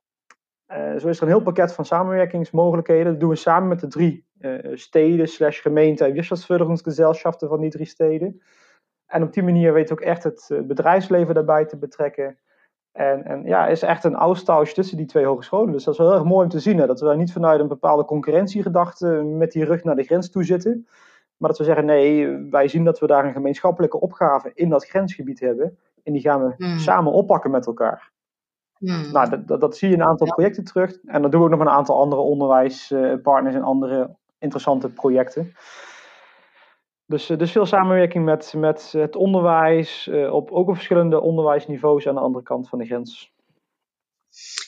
uh, 0.68 0.96
zo 0.98 1.08
is 1.08 1.16
er 1.16 1.22
een 1.22 1.28
heel 1.28 1.42
pakket 1.42 1.72
van 1.72 1.84
samenwerkingsmogelijkheden. 1.84 3.12
Dat 3.12 3.20
doen 3.20 3.28
we 3.28 3.36
samen 3.36 3.68
met 3.68 3.80
de 3.80 3.86
drie 3.86 4.26
uh, 4.38 4.76
steden, 4.76 5.28
slash 5.28 5.62
gemeenten 5.62 6.06
en 6.06 6.12
wirtschaftsförderungsgesellschaften 6.12 7.48
van 7.48 7.60
die 7.60 7.70
drie 7.70 7.86
steden. 7.86 8.42
En 9.06 9.22
op 9.22 9.32
die 9.32 9.42
manier 9.42 9.72
weten 9.72 9.96
we 9.96 10.02
ook 10.02 10.08
echt 10.08 10.24
het 10.24 10.50
bedrijfsleven 10.66 11.34
daarbij 11.34 11.64
te 11.64 11.76
betrekken. 11.76 12.38
En, 12.92 13.24
en 13.24 13.44
ja, 13.44 13.66
is 13.66 13.82
echt 13.82 14.04
een 14.04 14.14
austausch 14.14 14.72
tussen 14.72 14.96
die 14.96 15.06
twee 15.06 15.24
hogescholen. 15.24 15.72
Dus 15.72 15.84
dat 15.84 15.92
is 15.92 16.00
wel 16.00 16.08
heel 16.08 16.18
erg 16.18 16.28
mooi 16.28 16.44
om 16.44 16.50
te 16.50 16.60
zien. 16.60 16.78
Hè? 16.78 16.86
Dat 16.86 17.00
we 17.00 17.14
niet 17.14 17.32
vanuit 17.32 17.60
een 17.60 17.68
bepaalde 17.68 18.04
concurrentiegedachte 18.04 19.06
met 19.22 19.52
die 19.52 19.64
rug 19.64 19.84
naar 19.84 19.96
de 19.96 20.02
grens 20.02 20.30
toe 20.30 20.44
zitten. 20.44 20.88
Maar 21.36 21.48
dat 21.48 21.58
we 21.58 21.64
zeggen, 21.64 21.84
nee, 21.84 22.38
wij 22.50 22.68
zien 22.68 22.84
dat 22.84 22.98
we 22.98 23.06
daar 23.06 23.24
een 23.24 23.32
gemeenschappelijke 23.32 24.00
opgave 24.00 24.50
in 24.54 24.68
dat 24.68 24.86
grensgebied 24.86 25.40
hebben. 25.40 25.78
En 26.02 26.12
die 26.12 26.22
gaan 26.22 26.46
we 26.46 26.54
mm. 26.56 26.78
samen 26.78 27.12
oppakken 27.12 27.50
met 27.50 27.66
elkaar. 27.66 28.12
Hmm. 28.78 29.12
Nou, 29.12 29.30
dat, 29.30 29.48
dat, 29.48 29.60
dat, 29.60 29.76
zie 29.76 29.88
je 29.88 29.94
in 29.94 30.00
een 30.00 30.06
aantal 30.06 30.26
projecten 30.26 30.64
terug. 30.64 30.98
En 31.04 31.22
dan 31.22 31.30
doen 31.30 31.40
we 31.40 31.46
ook 31.46 31.52
nog 31.52 31.60
een 31.60 31.68
aantal 31.68 32.00
andere 32.00 32.22
onderwijspartners 32.22 33.54
en 33.54 33.62
andere 33.62 34.16
interessante 34.38 34.92
projecten. 34.92 35.52
Dus, 37.06 37.26
dus 37.26 37.52
veel 37.52 37.66
samenwerking 37.66 38.24
met, 38.24 38.54
met 38.56 38.92
het 38.92 39.16
onderwijs, 39.16 40.08
eh, 40.08 40.32
op, 40.32 40.50
ook 40.50 40.68
op 40.68 40.74
verschillende 40.74 41.20
onderwijsniveaus 41.20 42.08
aan 42.08 42.14
de 42.14 42.20
andere 42.20 42.44
kant 42.44 42.68
van 42.68 42.78
de 42.78 42.84
grens. 42.84 43.33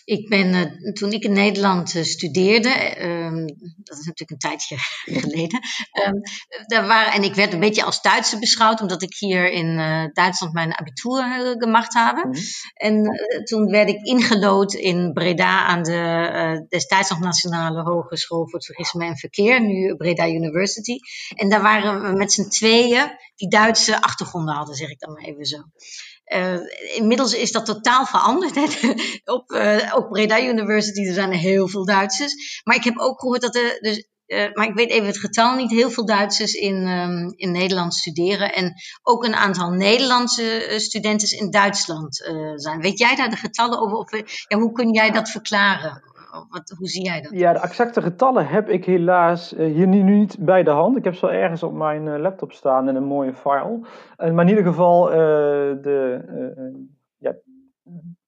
Ik 0.05 0.29
ben, 0.29 0.55
uh, 0.55 0.93
toen 0.93 1.13
ik 1.13 1.23
in 1.23 1.33
Nederland 1.33 1.95
uh, 1.95 2.03
studeerde, 2.03 3.03
um, 3.05 3.47
dat 3.77 3.99
is 3.99 4.05
natuurlijk 4.05 4.31
een 4.31 4.39
tijdje 4.39 4.77
geleden, 5.21 5.61
um, 6.07 6.21
daar 6.67 6.87
waren, 6.87 7.13
en 7.13 7.23
ik 7.23 7.35
werd 7.35 7.53
een 7.53 7.61
beetje 7.61 7.85
als 7.85 8.03
Duitse 8.03 8.39
beschouwd, 8.39 8.81
omdat 8.81 9.03
ik 9.03 9.15
hier 9.19 9.51
in 9.51 9.67
uh, 9.67 10.05
Duitsland 10.13 10.53
mijn 10.53 10.79
abitur 10.79 11.55
gemacht 11.59 11.95
heb. 11.95 12.17
Mm 12.17 12.33
-hmm. 12.33 12.43
En 12.75 13.11
toen 13.45 13.71
werd 13.71 13.89
ik 13.89 14.03
ingelood 14.03 14.75
in 14.75 15.13
Breda 15.13 15.67
aan 15.67 15.83
de 15.83 16.67
destijds 16.69 17.11
nog 17.11 17.21
Nationale 17.21 17.83
Hogeschool 17.83 18.49
voor 18.49 18.61
Toerisme 18.61 19.05
en 19.05 19.17
Verkeer, 19.17 19.61
nu 19.61 19.97
Breda 19.97 20.29
University. 20.29 20.99
En 21.35 21.49
daar 21.49 21.63
waren 21.63 22.03
we 22.03 22.17
met 22.17 22.33
z'n 22.33 22.49
tweeën 22.49 23.11
die 23.37 23.49
Duitse 23.49 24.03
achtergronden 24.03 24.55
hadden, 24.55 24.75
zeg 24.75 24.91
ik 24.91 24.99
dan 24.99 25.13
maar 25.13 25.25
even 25.25 25.45
zo. 25.45 25.59
Uh, 26.35 26.59
inmiddels 26.95 27.35
is 27.35 27.53
dat 27.53 27.67
totaal 27.67 28.07
veranderd. 28.07 28.57
op, 29.25 29.51
uh, 29.51 30.09
Breda 30.09 30.43
University 30.43 31.07
er 31.07 31.15
zijn 31.15 31.31
er 31.31 31.39
heel 31.39 31.69
veel 31.69 31.85
Duitsers. 31.85 32.61
Maar 32.65 32.77
ik 32.77 32.85
heb 32.85 32.99
ook 32.99 33.21
gehoord 33.21 33.41
dat 33.41 33.55
er, 33.55 33.79
dus, 33.81 34.09
uh, 34.27 34.53
maar 34.53 34.67
ik 34.67 34.75
weet 34.75 34.91
even 34.91 35.07
het 35.07 35.19
getal 35.19 35.57
niet, 35.57 35.71
heel 35.71 35.91
veel 35.91 36.07
Duitsers 36.07 36.53
in, 36.53 36.87
um, 36.87 37.33
in 37.37 37.51
Nederland 37.51 37.95
studeren. 37.95 38.55
En 38.55 38.75
ook 39.03 39.25
een 39.25 39.35
aantal 39.35 39.71
Nederlandse 39.71 40.75
studenten 40.77 41.39
in 41.39 41.51
Duitsland 41.51 42.17
zijn. 42.55 42.81
Weet 42.81 42.99
jij 42.99 43.17
daar 43.17 43.31
de 43.31 43.37
getallen 43.37 43.79
over? 43.81 43.97
Of, 43.97 44.11
ja, 44.49 44.59
hoe 44.59 44.73
kun 44.73 44.93
jij 44.93 45.11
dat 45.11 45.31
verklaren? 45.31 46.03
Wat, 46.49 46.75
hoe 46.79 46.89
zie 46.89 47.05
jij 47.05 47.21
dat? 47.21 47.33
Ja, 47.33 47.53
de 47.53 47.59
exacte 47.59 48.03
getallen 48.03 48.47
heb 48.47 48.69
ik 48.69 48.85
helaas 48.85 49.55
uh, 49.55 49.75
hier 49.75 49.87
nu 49.87 50.03
niet 50.03 50.37
bij 50.41 50.63
de 50.63 50.71
hand. 50.71 50.97
Ik 50.97 51.05
heb 51.05 51.15
ze 51.15 51.27
wel 51.27 51.35
ergens 51.35 51.63
op 51.63 51.73
mijn 51.73 52.07
uh, 52.07 52.19
laptop 52.19 52.53
staan 52.53 52.89
in 52.89 52.95
een 52.95 53.05
mooie 53.05 53.35
file. 53.35 53.81
Uh, 54.19 54.31
maar 54.31 54.45
in 54.45 54.49
ieder 54.49 54.65
geval, 54.65 55.05
de, 55.05 56.25
ja, 57.17 57.35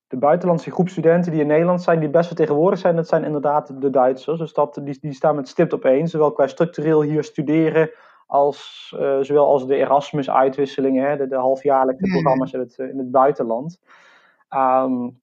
de 0.06 0.16
buitenlandse 0.16 0.70
groep 0.70 0.88
studenten 0.88 1.32
die 1.32 1.40
in 1.40 1.46
Nederland 1.46 1.82
zijn, 1.82 2.00
die 2.00 2.08
best 2.08 2.26
vertegenwoordigd 2.26 2.82
zijn, 2.82 2.96
dat 2.96 3.08
zijn 3.08 3.24
inderdaad 3.24 3.80
de 3.80 3.90
Duitsers. 3.90 4.38
Dus 4.38 4.52
dat, 4.52 4.80
die, 4.84 4.98
die 5.00 5.12
staan 5.12 5.36
met 5.36 5.48
stipt 5.48 5.72
op 5.72 5.84
één, 5.84 6.08
zowel 6.08 6.32
qua 6.32 6.46
structureel 6.46 7.02
hier 7.02 7.24
studeren 7.24 7.90
als 8.26 8.88
zowel 9.20 9.46
als 9.46 9.66
de 9.66 9.76
Erasmus-uitwisselingen, 9.76 11.18
de, 11.18 11.26
de 11.26 11.36
halfjaarlijkse 11.36 12.06
mm. 12.06 12.12
programma's 12.12 12.52
in 12.52 12.60
het, 12.60 12.78
in 12.78 12.98
het 12.98 13.10
buitenland. 13.10 13.80
Um, 14.56 15.20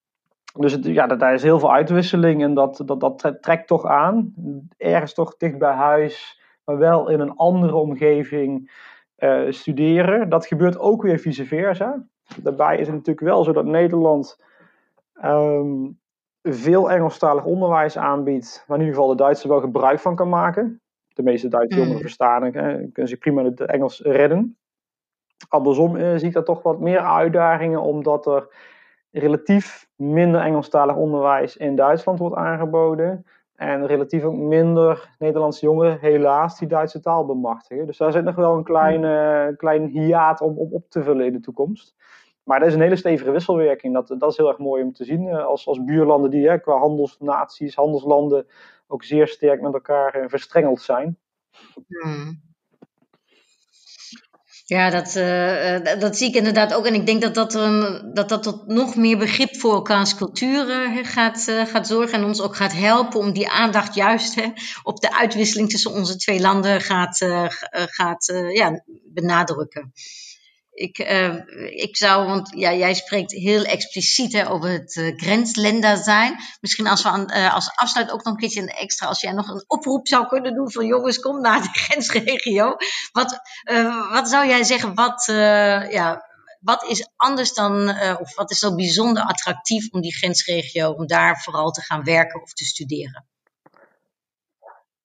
dus 0.57 0.71
het, 0.71 0.85
ja, 0.85 1.07
daar 1.07 1.33
is 1.33 1.43
heel 1.43 1.59
veel 1.59 1.73
uitwisseling 1.73 2.43
en 2.43 2.53
dat, 2.53 2.81
dat, 2.85 2.99
dat 2.99 3.37
trekt 3.41 3.67
toch 3.67 3.85
aan. 3.85 4.33
Ergens 4.77 5.13
toch 5.13 5.37
dicht 5.37 5.57
bij 5.57 5.73
huis, 5.73 6.41
maar 6.65 6.77
wel 6.77 7.09
in 7.09 7.19
een 7.19 7.35
andere 7.35 7.75
omgeving 7.75 8.71
uh, 9.17 9.51
studeren. 9.51 10.29
Dat 10.29 10.47
gebeurt 10.47 10.79
ook 10.79 11.01
weer 11.01 11.19
vice 11.19 11.45
versa. 11.45 12.05
Daarbij 12.41 12.77
is 12.77 12.87
het 12.87 12.95
natuurlijk 12.95 13.27
wel 13.27 13.43
zo 13.43 13.51
dat 13.51 13.65
Nederland 13.65 14.39
um, 15.23 15.99
veel 16.41 16.91
Engelstalig 16.91 17.45
onderwijs 17.45 17.97
aanbiedt, 17.97 18.63
waar 18.67 18.77
in 18.77 18.83
ieder 18.83 18.99
geval 18.99 19.15
de 19.15 19.23
Duitsers 19.23 19.51
wel 19.51 19.61
gebruik 19.61 19.99
van 19.99 20.15
kan 20.15 20.29
maken. 20.29 20.81
De 21.07 21.23
meeste 21.23 21.47
Duitse 21.47 21.77
jongeren 21.77 21.97
mm. 21.97 22.01
verstaan 22.01 22.43
en 22.43 22.51
kunnen 22.91 23.07
zich 23.07 23.17
prima 23.17 23.43
het 23.43 23.61
Engels 23.61 23.99
redden. 23.99 24.57
Andersom 25.47 25.95
uh, 25.95 26.15
zie 26.15 26.27
ik 26.27 26.33
daar 26.33 26.43
toch 26.43 26.61
wat 26.61 26.79
meer 26.79 26.99
uitdagingen, 26.99 27.81
omdat 27.81 28.25
er 28.25 28.47
relatief 29.19 29.87
minder 29.95 30.41
Engelstalig 30.41 30.95
onderwijs 30.95 31.57
in 31.57 31.75
Duitsland 31.75 32.19
wordt 32.19 32.35
aangeboden. 32.35 33.25
En 33.55 33.87
relatief 33.87 34.23
ook 34.23 34.35
minder 34.35 35.15
Nederlandse 35.19 35.65
jongeren, 35.65 35.99
helaas, 35.99 36.59
die 36.59 36.67
Duitse 36.67 36.99
taal 36.99 37.25
bemachtigen. 37.25 37.85
Dus 37.85 37.97
daar 37.97 38.11
zit 38.11 38.23
nog 38.23 38.35
wel 38.35 38.55
een 38.55 38.63
kleine, 38.63 39.53
klein 39.57 39.85
hiaat 39.85 40.41
om, 40.41 40.57
om 40.57 40.73
op 40.73 40.89
te 40.89 41.03
vullen 41.03 41.25
in 41.25 41.33
de 41.33 41.39
toekomst. 41.39 41.95
Maar 42.43 42.59
dat 42.59 42.67
is 42.67 42.73
een 42.73 42.81
hele 42.81 42.95
stevige 42.95 43.31
wisselwerking. 43.31 43.93
Dat, 43.93 44.07
dat 44.07 44.31
is 44.31 44.37
heel 44.37 44.47
erg 44.47 44.57
mooi 44.57 44.83
om 44.83 44.93
te 44.93 45.03
zien. 45.03 45.27
Eh, 45.27 45.45
als, 45.45 45.67
als 45.67 45.83
buurlanden 45.83 46.31
die 46.31 46.47
hè, 46.47 46.59
qua 46.59 46.77
handelsnaties, 46.77 47.75
handelslanden 47.75 48.47
ook 48.87 49.03
zeer 49.03 49.27
sterk 49.27 49.61
met 49.61 49.73
elkaar 49.73 50.13
eh, 50.13 50.27
verstrengeld 50.27 50.81
zijn. 50.81 51.17
Hmm. 51.87 52.41
Ja, 54.67 54.89
dat, 54.89 55.15
uh, 55.15 55.99
dat 55.99 56.17
zie 56.17 56.27
ik 56.27 56.35
inderdaad 56.35 56.73
ook. 56.73 56.85
En 56.85 56.93
ik 56.93 57.05
denk 57.05 57.21
dat 57.21 57.33
dat, 57.33 57.55
um, 57.55 58.13
dat, 58.13 58.29
dat 58.29 58.43
tot 58.43 58.67
nog 58.67 58.95
meer 58.95 59.17
begrip 59.17 59.55
voor 59.55 59.73
elkaars 59.73 60.15
culturen 60.15 60.97
uh, 60.97 61.05
gaat, 61.05 61.51
gaat 61.67 61.87
zorgen. 61.87 62.19
En 62.19 62.25
ons 62.25 62.41
ook 62.41 62.55
gaat 62.55 62.73
helpen 62.73 63.19
om 63.19 63.33
die 63.33 63.49
aandacht 63.49 63.95
juist 63.95 64.35
hè, 64.35 64.47
op 64.83 64.99
de 64.99 65.15
uitwisseling 65.15 65.69
tussen 65.69 65.91
onze 65.91 66.15
twee 66.15 66.39
landen 66.39 66.81
gaat, 66.81 67.17
gaat 67.69 68.33
ja, 68.53 68.83
benadrukken. 69.13 69.93
Ik, 70.75 70.99
uh, 70.99 71.33
ik 71.69 71.97
zou, 71.97 72.27
want 72.27 72.51
ja, 72.55 72.73
jij 72.73 72.93
spreekt 72.93 73.31
heel 73.31 73.63
expliciet 73.63 74.33
hè, 74.33 74.49
over 74.49 74.69
het 74.69 74.95
uh, 74.95 75.95
zijn. 75.95 76.35
Misschien 76.61 76.87
als 76.87 77.03
we 77.03 77.25
uh, 77.35 77.53
als 77.53 77.71
afsluit 77.75 78.11
ook 78.11 78.23
nog 78.23 78.33
een 78.33 78.39
keertje 78.39 78.73
extra, 78.73 79.07
als 79.07 79.21
jij 79.21 79.31
nog 79.31 79.47
een 79.47 79.63
oproep 79.67 80.07
zou 80.07 80.27
kunnen 80.27 80.53
doen 80.53 80.71
van 80.71 80.85
jongens, 80.85 81.19
kom 81.19 81.41
naar 81.41 81.61
de 81.61 81.69
grensregio. 81.79 82.75
Wat, 83.11 83.39
wat 84.11 84.29
zou 84.29 84.47
jij 84.47 84.63
zeggen, 84.63 84.93
wat, 84.93 85.23
ja, 85.91 86.25
wat 86.59 86.83
is 86.83 87.09
anders 87.15 87.53
dan, 87.53 87.89
of 88.19 88.35
wat 88.35 88.51
is 88.51 88.59
zo 88.59 88.75
bijzonder 88.75 89.23
attractief 89.23 89.91
om 89.91 90.01
die 90.01 90.15
grensregio, 90.15 90.91
om 90.91 91.07
daar 91.07 91.41
vooral 91.41 91.71
te 91.71 91.81
gaan 91.81 92.03
werken 92.03 92.41
of 92.41 92.53
te 92.53 92.65
studeren? 92.65 93.27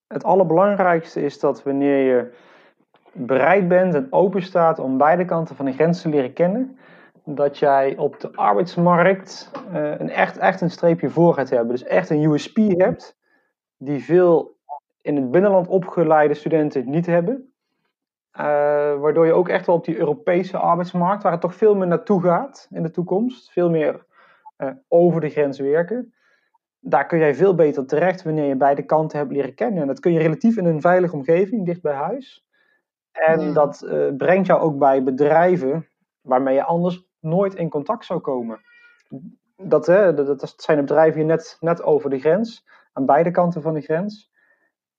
Het 0.07 0.25
allerbelangrijkste 0.25 1.23
is 1.23 1.39
dat 1.39 1.63
wanneer 1.63 1.99
je 1.99 2.33
bereid 3.13 3.69
bent 3.69 3.95
en 3.95 4.07
open 4.11 4.43
staat 4.43 4.79
om 4.79 4.99
beide 4.99 5.25
kanten 5.25 5.57
van 5.57 5.65
de 5.65 5.73
grens 5.73 6.03
te 6.03 6.09
leren 6.09 6.33
kennen, 6.33 6.79
dat 7.25 7.59
jij 7.59 7.97
op 7.97 8.21
de 8.21 8.33
arbeidsmarkt 8.35 9.51
uh, 9.73 9.99
een 9.99 10.11
echt, 10.11 10.39
echt 10.39 10.61
een 10.61 10.71
streepje 10.71 11.11
voor 11.11 11.35
gaat 11.35 11.51
hebben. 11.51 11.69
Dus 11.69 11.85
echt 11.85 12.11
een 12.11 12.23
USP 12.23 12.57
hebt, 12.57 13.17
die 13.77 14.05
veel 14.05 14.57
in 15.03 15.17
het 15.17 15.31
binnenland 15.31 15.69
opgeleide 15.69 16.35
studenten 16.35 16.91
niet 16.91 17.07
hebben. 17.07 17.53
Uh, 18.33 18.43
waardoor 19.01 19.27
je 19.27 19.33
ook 19.33 19.49
echt 19.49 19.67
wel 19.67 19.77
op 19.77 19.85
die 19.85 19.99
Europese 19.99 20.57
arbeidsmarkt, 20.59 21.23
waar 21.23 21.33
het 21.33 21.41
toch 21.41 21.55
veel 21.55 21.75
meer 21.75 21.87
naartoe 21.87 22.23
gaat 22.23 22.69
in 22.71 22.83
de 22.83 22.91
toekomst, 22.91 23.53
veel 23.53 23.71
meer 23.71 24.05
uh, 24.59 24.71
over 24.89 25.21
de 25.21 25.29
grens 25.29 25.59
werken. 25.59 26.15
Daar 26.81 27.07
kun 27.07 27.19
jij 27.19 27.35
veel 27.35 27.55
beter 27.55 27.87
terecht 27.87 28.23
wanneer 28.23 28.45
je 28.45 28.57
beide 28.57 28.83
kanten 28.83 29.19
hebt 29.19 29.33
leren 29.33 29.55
kennen. 29.55 29.81
En 29.81 29.87
dat 29.87 30.01
kun 30.01 30.13
je 30.13 30.19
relatief 30.19 30.57
in 30.57 30.65
een 30.65 30.81
veilige 30.81 31.17
omgeving, 31.17 31.67
dicht 31.67 31.83
bij 31.83 31.95
huis. 31.95 32.49
En 33.27 33.53
dat 33.53 33.83
uh, 33.85 34.17
brengt 34.17 34.47
jou 34.47 34.61
ook 34.61 34.79
bij 34.79 35.03
bedrijven 35.03 35.89
waarmee 36.21 36.55
je 36.55 36.65
anders 36.65 37.05
nooit 37.21 37.55
in 37.55 37.69
contact 37.69 38.05
zou 38.05 38.21
komen. 38.21 38.61
Dat, 39.57 39.87
hè, 39.87 40.15
dat, 40.15 40.27
dat 40.41 40.55
zijn 40.57 40.77
de 40.77 40.83
bedrijven 40.83 41.19
hier 41.19 41.29
net, 41.29 41.57
net 41.61 41.83
over 41.83 42.11
de 42.11 42.19
grens, 42.19 42.67
aan 42.93 43.07
beide 43.07 43.31
kanten 43.31 43.63
van 43.63 43.75
de 43.75 43.81
grens. 43.81 44.31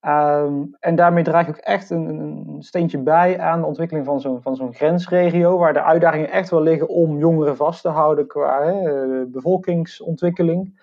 Um, 0.06 0.76
en 0.80 0.94
daarmee 0.94 1.24
draag 1.24 1.46
je 1.46 1.52
ook 1.52 1.58
echt 1.58 1.90
een, 1.90 2.08
een, 2.08 2.62
steentje 2.62 2.98
bij 2.98 3.40
aan 3.40 3.60
de 3.60 3.66
ontwikkeling 3.66 4.06
van 4.06 4.20
zo'n, 4.20 4.42
van 4.42 4.56
zo'n 4.56 4.74
grensregio, 4.74 5.58
waar 5.58 5.72
de 5.72 5.82
uitdagingen 5.82 6.30
echt 6.30 6.50
wel 6.50 6.62
liggen 6.62 6.88
om 6.88 7.18
jongeren 7.18 7.56
vast 7.56 7.82
te 7.82 7.88
houden 7.88 8.26
qua 8.26 8.62
hè, 8.62 9.26
bevolkingsontwikkeling. 9.26 10.80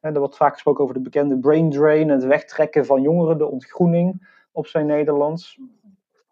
En 0.00 0.12
er 0.12 0.18
wordt 0.18 0.36
vaak 0.36 0.52
gesproken 0.52 0.82
over 0.82 0.94
de 0.94 1.00
bekende 1.00 1.38
brain 1.38 1.70
drain, 1.70 2.08
het 2.08 2.24
wegtrekken 2.24 2.86
van 2.86 3.02
jongeren, 3.02 3.38
de 3.38 3.46
ontgroening 3.46 4.28
op 4.52 4.66
zijn 4.66 4.86
Nederlands. 4.86 5.60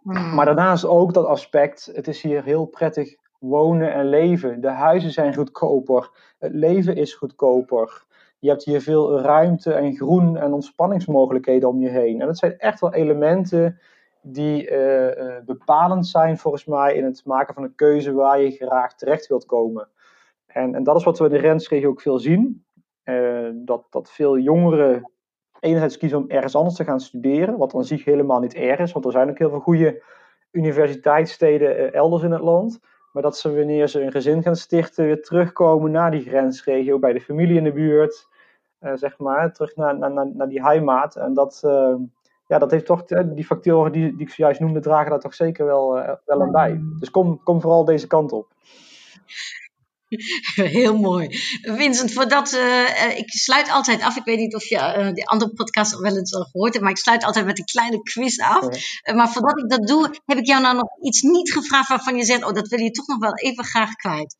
Hmm. 0.06 0.34
Maar 0.34 0.44
daarnaast 0.44 0.84
ook 0.84 1.14
dat 1.14 1.26
aspect, 1.26 1.90
het 1.92 2.08
is 2.08 2.22
hier 2.22 2.44
heel 2.44 2.66
prettig 2.66 3.16
wonen 3.38 3.92
en 3.92 4.08
leven. 4.08 4.60
De 4.60 4.70
huizen 4.70 5.10
zijn 5.10 5.34
goedkoper, 5.34 6.10
het 6.38 6.52
leven 6.52 6.96
is 6.96 7.14
goedkoper. 7.14 8.04
Je 8.38 8.48
hebt 8.48 8.64
hier 8.64 8.80
veel 8.80 9.20
ruimte 9.20 9.72
en 9.72 9.96
groen 9.96 10.36
en 10.36 10.52
ontspanningsmogelijkheden 10.52 11.68
om 11.68 11.80
je 11.80 11.88
heen. 11.88 12.20
En 12.20 12.26
dat 12.26 12.38
zijn 12.38 12.58
echt 12.58 12.80
wel 12.80 12.94
elementen 12.94 13.80
die 14.22 14.70
uh, 14.70 15.16
uh, 15.16 15.34
bepalend 15.44 16.06
zijn 16.06 16.38
volgens 16.38 16.64
mij 16.64 16.94
in 16.94 17.04
het 17.04 17.24
maken 17.24 17.54
van 17.54 17.62
een 17.62 17.74
keuze 17.74 18.12
waar 18.12 18.40
je 18.40 18.50
graag 18.50 18.94
terecht 18.94 19.26
wilt 19.26 19.46
komen. 19.46 19.88
En, 20.46 20.74
en 20.74 20.82
dat 20.82 20.96
is 20.96 21.04
wat 21.04 21.18
we 21.18 21.24
in 21.24 21.30
de 21.30 21.38
grensregio 21.38 21.88
ook 21.88 22.00
veel 22.00 22.18
zien. 22.18 22.64
Uh, 23.04 23.48
dat, 23.54 23.86
dat 23.90 24.10
veel 24.10 24.38
jongeren 24.38 25.10
enerzijds 25.66 25.98
kiezen 25.98 26.18
om 26.18 26.24
ergens 26.28 26.54
anders 26.54 26.76
te 26.76 26.84
gaan 26.84 27.00
studeren, 27.00 27.58
wat 27.58 27.74
aan 27.74 27.84
zich 27.84 28.04
helemaal 28.04 28.40
niet 28.40 28.54
erg 28.54 28.78
is, 28.78 28.92
want 28.92 29.04
er 29.04 29.12
zijn 29.12 29.30
ook 29.30 29.38
heel 29.38 29.50
veel 29.50 29.60
goede 29.60 30.02
universiteitssteden 30.50 31.76
eh, 31.76 31.94
elders 31.94 32.22
in 32.22 32.32
het 32.32 32.40
land. 32.42 32.80
Maar 33.12 33.22
dat 33.22 33.38
ze 33.38 33.54
wanneer 33.54 33.88
ze 33.88 34.02
een 34.02 34.10
gezin 34.10 34.42
gaan 34.42 34.56
stichten, 34.56 35.04
weer 35.04 35.22
terugkomen 35.22 35.90
naar 35.90 36.10
die 36.10 36.22
grensregio, 36.22 36.98
bij 36.98 37.12
de 37.12 37.20
familie 37.20 37.56
in 37.56 37.64
de 37.64 37.72
buurt, 37.72 38.28
uh, 38.80 38.92
zeg 38.94 39.18
maar, 39.18 39.52
terug 39.52 39.76
naar, 39.76 39.98
naar, 39.98 40.26
naar 40.34 40.48
die 40.48 40.62
heimaat. 40.62 41.16
En 41.16 41.34
dat, 41.34 41.62
uh, 41.64 41.94
ja, 42.46 42.58
dat 42.58 42.70
heeft 42.70 42.86
toch, 42.86 43.04
die 43.04 43.44
factoren 43.44 43.92
die, 43.92 44.16
die 44.16 44.26
ik 44.26 44.32
zojuist 44.32 44.60
noemde, 44.60 44.80
dragen 44.80 45.10
daar 45.10 45.20
toch 45.20 45.34
zeker 45.34 45.66
wel, 45.66 45.98
uh, 45.98 46.12
wel 46.24 46.42
aan 46.42 46.52
bij. 46.52 46.80
Dus 46.98 47.10
kom, 47.10 47.42
kom 47.42 47.60
vooral 47.60 47.84
deze 47.84 48.06
kant 48.06 48.32
op. 48.32 48.46
Heel 50.78 50.96
mooi. 50.96 51.28
Vincent, 51.60 52.12
voordat 52.12 52.52
uh, 52.52 53.18
ik 53.18 53.28
sluit 53.28 53.70
altijd 53.70 54.02
af. 54.02 54.16
Ik 54.16 54.24
weet 54.24 54.38
niet 54.38 54.54
of 54.54 54.68
je 54.68 54.76
uh, 54.76 55.12
die 55.12 55.28
andere 55.28 55.52
podcast 55.52 55.98
wel 55.98 56.16
eens 56.16 56.34
al 56.34 56.42
gehoord 56.42 56.72
hebt, 56.72 56.84
maar 56.84 56.92
ik 56.92 56.98
sluit 56.98 57.24
altijd 57.24 57.46
met 57.46 57.58
een 57.58 57.64
kleine 57.64 58.02
quiz 58.02 58.38
af. 58.38 58.62
Uh, 58.62 59.14
maar 59.16 59.28
voordat 59.28 59.58
ik 59.58 59.70
dat 59.70 59.86
doe, 59.86 60.10
heb 60.24 60.38
ik 60.38 60.46
jou 60.46 60.62
nou 60.62 60.74
nog 60.74 60.88
iets 61.00 61.22
niet 61.22 61.52
gevraagd 61.52 61.88
waarvan 61.88 62.16
je 62.16 62.24
zegt: 62.24 62.44
Oh, 62.44 62.52
dat 62.52 62.68
wil 62.68 62.78
je 62.78 62.90
toch 62.90 63.06
nog 63.06 63.18
wel 63.18 63.34
even 63.34 63.64
graag 63.64 63.94
kwijt. 63.94 64.36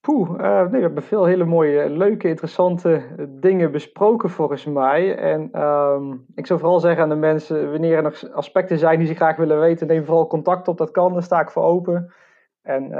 Poeh, 0.00 0.30
nee, 0.30 0.70
we 0.70 0.80
hebben 0.80 1.02
veel 1.02 1.24
hele 1.24 1.44
mooie, 1.44 1.90
leuke, 1.90 2.28
interessante 2.28 3.14
dingen 3.40 3.72
besproken 3.72 4.30
volgens 4.30 4.64
mij. 4.64 5.16
En 5.16 5.60
um, 5.62 6.24
ik 6.34 6.46
zou 6.46 6.60
vooral 6.60 6.80
zeggen 6.80 7.02
aan 7.02 7.08
de 7.08 7.14
mensen, 7.14 7.70
wanneer 7.70 7.96
er 7.96 8.02
nog 8.02 8.32
aspecten 8.32 8.78
zijn 8.78 8.98
die 8.98 9.08
ze 9.08 9.14
graag 9.14 9.36
willen 9.36 9.60
weten, 9.60 9.86
neem 9.86 10.04
vooral 10.04 10.26
contact 10.26 10.68
op, 10.68 10.78
dat 10.78 10.90
kan, 10.90 11.12
daar 11.12 11.22
sta 11.22 11.40
ik 11.40 11.50
voor 11.50 11.62
open. 11.62 12.12
En 12.62 12.92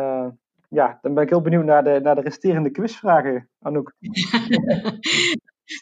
ja, 0.73 0.99
dan 1.03 1.15
ben 1.15 1.23
ik 1.23 1.29
heel 1.29 1.41
benieuwd 1.41 1.65
naar 1.65 1.85
de, 1.85 2.01
naar 2.03 2.15
de 2.15 2.21
resterende 2.21 2.71
quizvragen, 2.71 3.49
Anouk. 3.61 3.95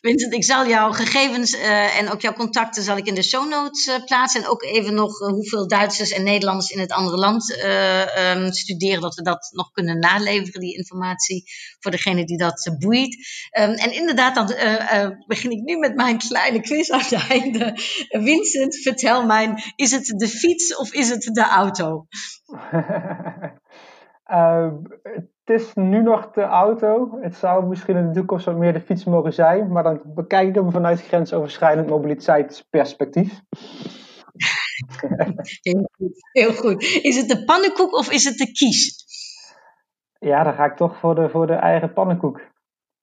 Vincent, 0.01 0.35
ik 0.35 0.45
zal 0.45 0.67
jouw 0.67 0.93
gegevens 0.93 1.55
uh, 1.55 1.99
en 1.99 2.11
ook 2.11 2.21
jouw 2.21 2.33
contacten 2.33 2.83
zal 2.83 2.97
ik 2.97 3.07
in 3.07 3.15
de 3.15 3.23
show 3.23 3.49
notes 3.49 3.87
uh, 3.87 4.05
plaatsen. 4.05 4.43
En 4.43 4.49
ook 4.49 4.63
even 4.63 4.95
nog 4.95 5.21
uh, 5.21 5.29
hoeveel 5.29 5.69
Duitsers 5.69 6.11
en 6.11 6.23
Nederlanders 6.23 6.71
in 6.71 6.79
het 6.79 6.93
andere 6.93 7.17
land 7.17 7.65
um, 8.35 8.53
studeren, 8.53 9.01
dat 9.01 9.15
we 9.15 9.23
dat 9.23 9.51
nog 9.53 9.71
kunnen 9.71 9.99
naleveren, 9.99 10.61
die 10.61 10.77
informatie, 10.77 11.45
voor 11.79 11.91
degene 11.91 12.25
die 12.25 12.39
dat 12.39 12.77
boeit. 12.79 13.15
Um, 13.59 13.71
en 13.71 13.93
inderdaad, 13.93 14.35
dan 14.35 14.47
begin 15.27 15.51
ik 15.51 15.63
nu 15.63 15.77
met 15.77 15.95
mijn 15.95 16.19
kleine 16.19 16.61
quiz 16.61 16.91
aan 16.91 17.01
het 17.01 17.29
einde. 17.29 17.73
Vincent, 18.09 18.77
vertel 18.77 19.27
mij, 19.27 19.73
is 19.77 19.91
het 19.91 20.07
de 20.07 20.29
fiets 20.29 20.77
of 20.77 20.93
is 20.93 21.09
het 21.09 21.23
de 21.23 21.45
auto? 21.45 22.07
het 24.31 25.29
is 25.45 25.75
nu 25.75 26.03
nog 26.03 26.31
de 26.31 26.43
auto. 26.43 27.19
Het 27.21 27.37
zou 27.37 27.67
misschien 27.67 27.97
in 27.97 28.07
de 28.07 28.15
toekomst 28.15 28.45
wat 28.45 28.57
meer 28.57 28.73
de 28.73 28.81
fiets 28.81 29.05
mogen 29.05 29.33
zijn. 29.33 29.73
Maar 29.73 29.83
dan 29.83 30.01
bekijk 30.05 30.49
ik 30.49 30.55
hem 30.55 30.71
vanuit 30.71 31.03
grensoverschrijdend 31.03 31.89
mobiliteitsperspectief. 31.89 33.41
Heel 35.61 35.89
goed, 35.97 36.29
heel 36.33 36.53
goed. 36.53 36.83
Is 36.83 37.17
het 37.17 37.29
de 37.29 37.45
pannenkoek 37.45 37.93
of 37.93 38.11
is 38.11 38.25
het 38.25 38.37
de 38.37 38.53
kies? 38.53 39.05
Ja, 40.19 40.43
dan 40.43 40.55
ga 40.55 40.65
ik 40.65 40.77
toch 40.77 40.99
voor 40.99 41.15
de, 41.15 41.29
voor 41.29 41.47
de 41.47 41.55
eigen 41.55 41.93
pannenkoek. 41.93 42.41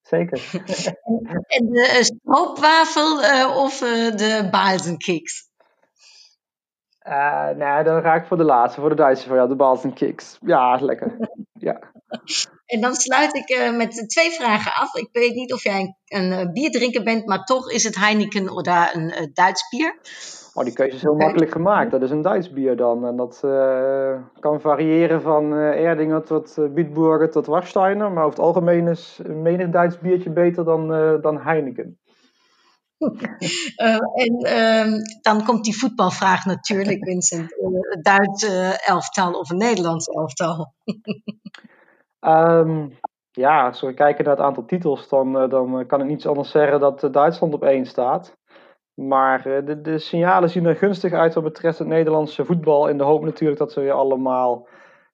Zeker. 0.01 0.49
en 1.57 1.65
de 1.65 1.99
stroopwafel 1.99 3.23
uh, 3.23 3.57
of 3.57 3.81
uh, 3.81 4.15
de 4.15 4.47
balzenkiks? 4.51 5.46
Uh, 7.07 7.49
nou, 7.55 7.83
dan 7.83 8.01
ga 8.01 8.15
ik 8.15 8.25
voor 8.25 8.37
de 8.37 8.43
laatste, 8.43 8.79
voor 8.79 8.89
de 8.89 8.95
Duitse 8.95 9.33
ja, 9.33 9.47
de 9.47 9.55
balzenkiks. 9.55 10.37
Ja, 10.41 10.77
lekker. 10.81 11.17
ja. 11.67 11.79
En 12.65 12.81
dan 12.81 12.93
sluit 12.93 13.35
ik 13.35 13.49
uh, 13.49 13.77
met 13.77 14.09
twee 14.09 14.31
vragen 14.31 14.71
af. 14.73 14.95
Ik 14.95 15.09
weet 15.11 15.35
niet 15.35 15.53
of 15.53 15.63
jij 15.63 15.79
een, 15.79 15.95
een 16.21 16.39
uh, 16.39 16.51
bierdrinker 16.51 17.03
bent, 17.03 17.25
maar 17.25 17.43
toch 17.43 17.71
is 17.71 17.83
het 17.83 17.95
Heineken 17.95 18.49
of 18.49 18.65
een 18.93 19.03
uh, 19.03 19.27
Duits 19.33 19.69
bier. 19.69 19.95
Oh, 20.53 20.63
die 20.63 20.73
keuze 20.73 20.95
is 20.95 21.01
heel 21.01 21.15
makkelijk 21.15 21.51
gemaakt. 21.51 21.91
Dat 21.91 22.01
is 22.01 22.11
een 22.11 22.21
Duits 22.21 22.51
bier 22.51 22.75
dan. 22.75 23.05
En 23.05 23.15
dat 23.15 23.39
kan 24.39 24.61
variëren 24.61 25.21
van 25.21 25.53
Erdinger 25.53 26.23
tot 26.23 26.57
Bietburger 26.73 27.29
tot 27.29 27.45
Warsteiner. 27.45 28.11
Maar 28.11 28.23
over 28.23 28.37
het 28.37 28.45
algemeen 28.45 28.87
is 28.87 29.19
een 29.23 29.41
menig 29.41 29.69
Duits 29.69 29.99
biertje 29.99 30.29
beter 30.29 30.65
dan, 30.65 30.87
dan 31.21 31.41
Heineken. 31.41 31.99
en 34.23 34.37
ehm, 34.41 34.91
dan 35.21 35.43
komt 35.43 35.63
die 35.63 35.77
voetbalvraag 35.77 36.45
natuurlijk, 36.45 37.05
Vincent. 37.05 37.61
Een 37.61 37.99
Duits 38.01 38.47
elftal 38.85 39.33
of 39.33 39.49
een 39.49 39.57
Nederlands 39.57 40.07
elftal? 40.07 40.73
Um, 42.19 42.99
ja, 43.31 43.65
als 43.65 43.81
we 43.81 43.93
kijken 43.93 44.25
naar 44.25 44.35
het 44.35 44.45
aantal 44.45 44.65
titels, 44.65 45.09
dan, 45.09 45.43
uh, 45.43 45.49
dan 45.49 45.85
kan 45.85 46.01
ik 46.01 46.07
niets 46.07 46.27
anders 46.27 46.51
zeggen 46.51 46.79
dat 46.79 47.03
uh, 47.03 47.11
Duitsland 47.11 47.53
op 47.53 47.63
één 47.63 47.85
staat. 47.85 48.37
Maar 48.93 49.47
uh, 49.47 49.65
de, 49.65 49.81
de, 49.81 49.97
signalen 49.97 50.49
zien 50.49 50.65
er 50.65 50.75
gunstig 50.75 51.13
uit 51.13 51.33
wat 51.33 51.43
betreft 51.43 51.79
het 51.79 51.87
Nederlandse 51.87 52.45
voetbal. 52.45 52.87
In 52.87 52.97
de 52.97 53.03
hoop 53.03 53.23
natuurlijk 53.23 53.59
dat 53.59 53.71
ze 53.71 53.79
weer 53.79 53.91
allemaal 53.91 54.67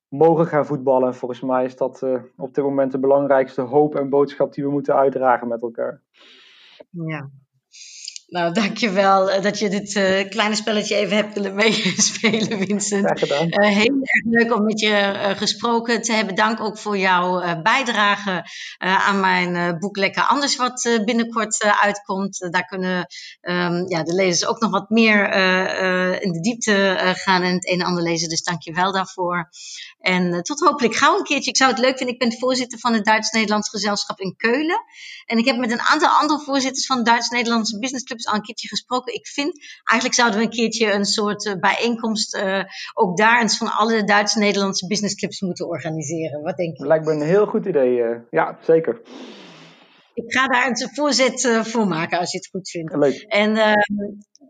mogen 0.08 0.46
gaan 0.46 0.66
voetballen. 0.66 1.08
En 1.08 1.16
volgens 1.16 1.42
mij 1.42 1.66
is 1.66 1.78
dat 1.78 2.04
op 2.38 2.54
dit 2.54 2.64
moment 2.64 2.92
de 2.92 3.00
belangrijkste 3.00 3.62
hoop 3.62 3.96
en 3.96 4.10
boodschap 4.10 4.54
die 4.54 4.64
we 4.64 4.72
moeten 4.72 4.96
uitdragen 4.96 5.48
met 5.48 5.62
elkaar. 5.62 6.02
Ja, 6.90 7.30
nou, 8.34 8.54
dankjewel 8.54 9.32
uh, 9.32 9.42
dat 9.42 9.60
je 9.60 9.70
dit 9.70 9.96
uh, 9.96 10.30
kleine 10.30 10.56
spelletje 10.56 10.96
even 10.96 11.16
hebt 11.16 11.34
willen 11.34 11.56
meespelen, 11.64 12.68
Vincent. 12.68 13.06
Graag 13.06 13.20
gedaan. 13.20 13.48
Uh, 13.48 13.68
heel 13.68 13.98
erg 14.02 14.24
leuk 14.24 14.54
om 14.54 14.64
met 14.64 14.80
je 14.80 15.34
gesproken 15.38 16.02
te 16.02 16.14
hebben. 16.14 16.36
Dank 16.36 16.60
ook 16.60 16.78
voor 16.78 16.98
jouw 16.98 17.62
bijdrage 17.62 18.46
aan 18.78 19.20
mijn 19.20 19.80
boek 19.80 19.98
Lekker 19.98 20.24
Anders, 20.24 20.56
wat 20.56 21.00
binnenkort 21.06 21.64
uitkomt. 21.82 22.48
daar 22.52 22.66
kunnen 22.66 23.08
um, 23.42 23.90
ja, 23.90 24.04
de 24.04 24.14
lezers 24.14 24.46
ook 24.46 24.60
nog 24.60 24.72
wat 24.72 24.90
meer 24.90 25.34
in 26.22 26.32
de 26.32 26.40
diepte 26.40 26.98
gaan 27.16 27.42
en 27.42 27.54
het 27.54 27.70
een 27.70 27.80
en 27.80 27.86
ander 27.86 28.04
lezen. 28.04 28.30
Dus 28.30 28.44
dank 28.44 28.62
je 28.62 28.74
wel 28.74 28.92
daarvoor. 28.92 29.50
En 30.00 30.44
tot 30.44 30.60
hopelijk 30.60 30.96
gauw 30.96 31.18
een 31.18 31.24
keertje. 31.24 31.50
Ik 31.50 31.58
zou 31.58 31.72
het 31.72 31.80
leuk 31.80 31.98
vinden. 31.98 32.16
Ik 32.16 32.22
ben 32.22 32.40
voorzitter 32.40 32.80
van 32.80 32.94
het 32.94 33.06
Duits-Nederlands 33.06 33.70
gezelschap 33.70 34.20
in 34.20 34.36
Keulen. 34.36 34.84
En 35.26 35.38
ik 35.38 35.46
heb 35.46 35.58
met 35.58 35.72
een 35.72 35.82
aantal 35.82 36.10
andere 36.10 36.40
voorzitters 36.40 36.86
van 36.86 37.04
Duits-Nederlandse 37.04 37.80
businessclubs 37.80 38.23
al 38.28 38.36
een 38.36 38.42
keertje 38.42 38.68
gesproken. 38.68 39.14
Ik 39.14 39.28
vind, 39.28 39.66
eigenlijk 39.84 40.20
zouden 40.20 40.40
we 40.40 40.46
een 40.46 40.52
keertje 40.52 40.92
een 40.92 41.06
soort 41.06 41.46
uh, 41.46 41.54
bijeenkomst 41.60 42.36
uh, 42.36 42.64
ook 42.94 43.18
daar 43.18 43.42
eens 43.42 43.58
van 43.58 43.72
alle 43.72 44.04
Duits-Nederlandse 44.04 44.88
businessclubs 44.88 45.42
moeten 45.42 45.68
organiseren. 45.68 46.42
Wat 46.42 46.58
denk 46.58 46.78
je? 46.78 46.88
Lijkt 46.88 47.06
me 47.06 47.12
een 47.12 47.22
heel 47.22 47.46
goed 47.46 47.66
idee. 47.66 47.98
Uh, 47.98 48.18
ja, 48.30 48.58
zeker. 48.62 49.02
Ik 50.14 50.34
ga 50.34 50.48
daar 50.48 50.68
een 50.68 50.90
voorzet 50.94 51.62
voor 51.64 51.88
maken 51.88 52.20
als 52.20 52.32
je 52.32 52.38
het 52.38 52.48
goed 52.48 52.70
vindt. 52.70 52.96
Leuk. 52.96 53.26
En 53.28 53.54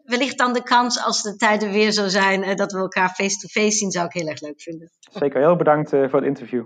wellicht 0.04 0.38
dan 0.38 0.54
de 0.54 0.64
kans 0.64 1.04
als 1.06 1.22
de 1.22 1.36
tijden 1.36 1.72
weer 1.72 1.92
zo 1.92 2.08
zijn 2.08 2.56
dat 2.56 2.72
we 2.72 2.78
elkaar 2.78 3.10
face-to-face 3.10 3.60
-face 3.60 3.78
zien, 3.78 3.92
zou 3.92 4.06
ik 4.06 4.14
heel 4.14 4.28
erg 4.28 4.42
leuk 4.42 4.62
vinden. 4.62 4.92
Zeker, 5.00 5.42
heel 5.42 5.56
bedankt 5.56 5.90
voor 5.90 6.16
het 6.16 6.24
interview. 6.24 6.66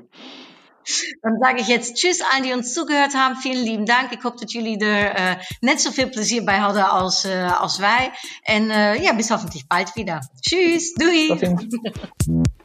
Dann 1.22 1.38
sage 1.42 1.62
ich 1.62 1.68
jetzt 1.68 1.96
Tschüss 1.96 2.22
allen, 2.22 2.44
die 2.44 2.54
uns 2.54 2.74
zugehört 2.74 3.14
haben. 3.14 3.36
Vielen 3.36 3.64
lieben 3.64 3.86
Dank. 3.86 4.12
Ich 4.12 4.24
hoffe, 4.24 4.38
dass 4.42 4.54
jullie 4.54 4.78
er 4.80 5.38
uh, 5.38 5.44
net 5.62 5.82
zoveel 5.82 6.10
plezier 6.10 6.44
bij 6.44 6.60
hadden 6.60 6.90
als, 6.90 7.26
uh, 7.26 7.62
als 7.62 7.78
wij. 7.78 8.12
En 8.44 8.64
uh, 8.64 9.02
ja, 9.02 9.14
bis 9.14 9.30
hoffentlich 9.30 9.68
bald 9.68 9.96
wieder. 9.96 10.22
Tschüss, 10.42 10.94
doei. 10.94 11.38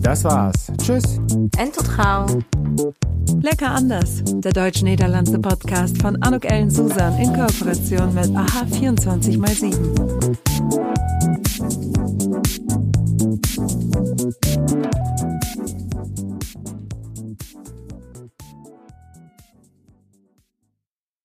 Das 0.00 0.24
war's. 0.24 0.70
Tschüss. 0.78 1.18
En 1.58 1.72
tot 1.72 1.88
gauw. 1.88 2.42
Lecker 3.42 3.70
anders. 3.70 4.22
Der 4.24 4.52
deutsch-niederlandse 4.52 5.38
Podcast 5.38 6.00
von 6.00 6.22
Anuk 6.22 6.44
Ellen 6.44 6.70
Susan 6.70 7.18
in 7.18 7.32
Kooperation 7.34 8.14
mit 8.14 8.34
AHA 8.34 8.62
24x7. 8.72 10.38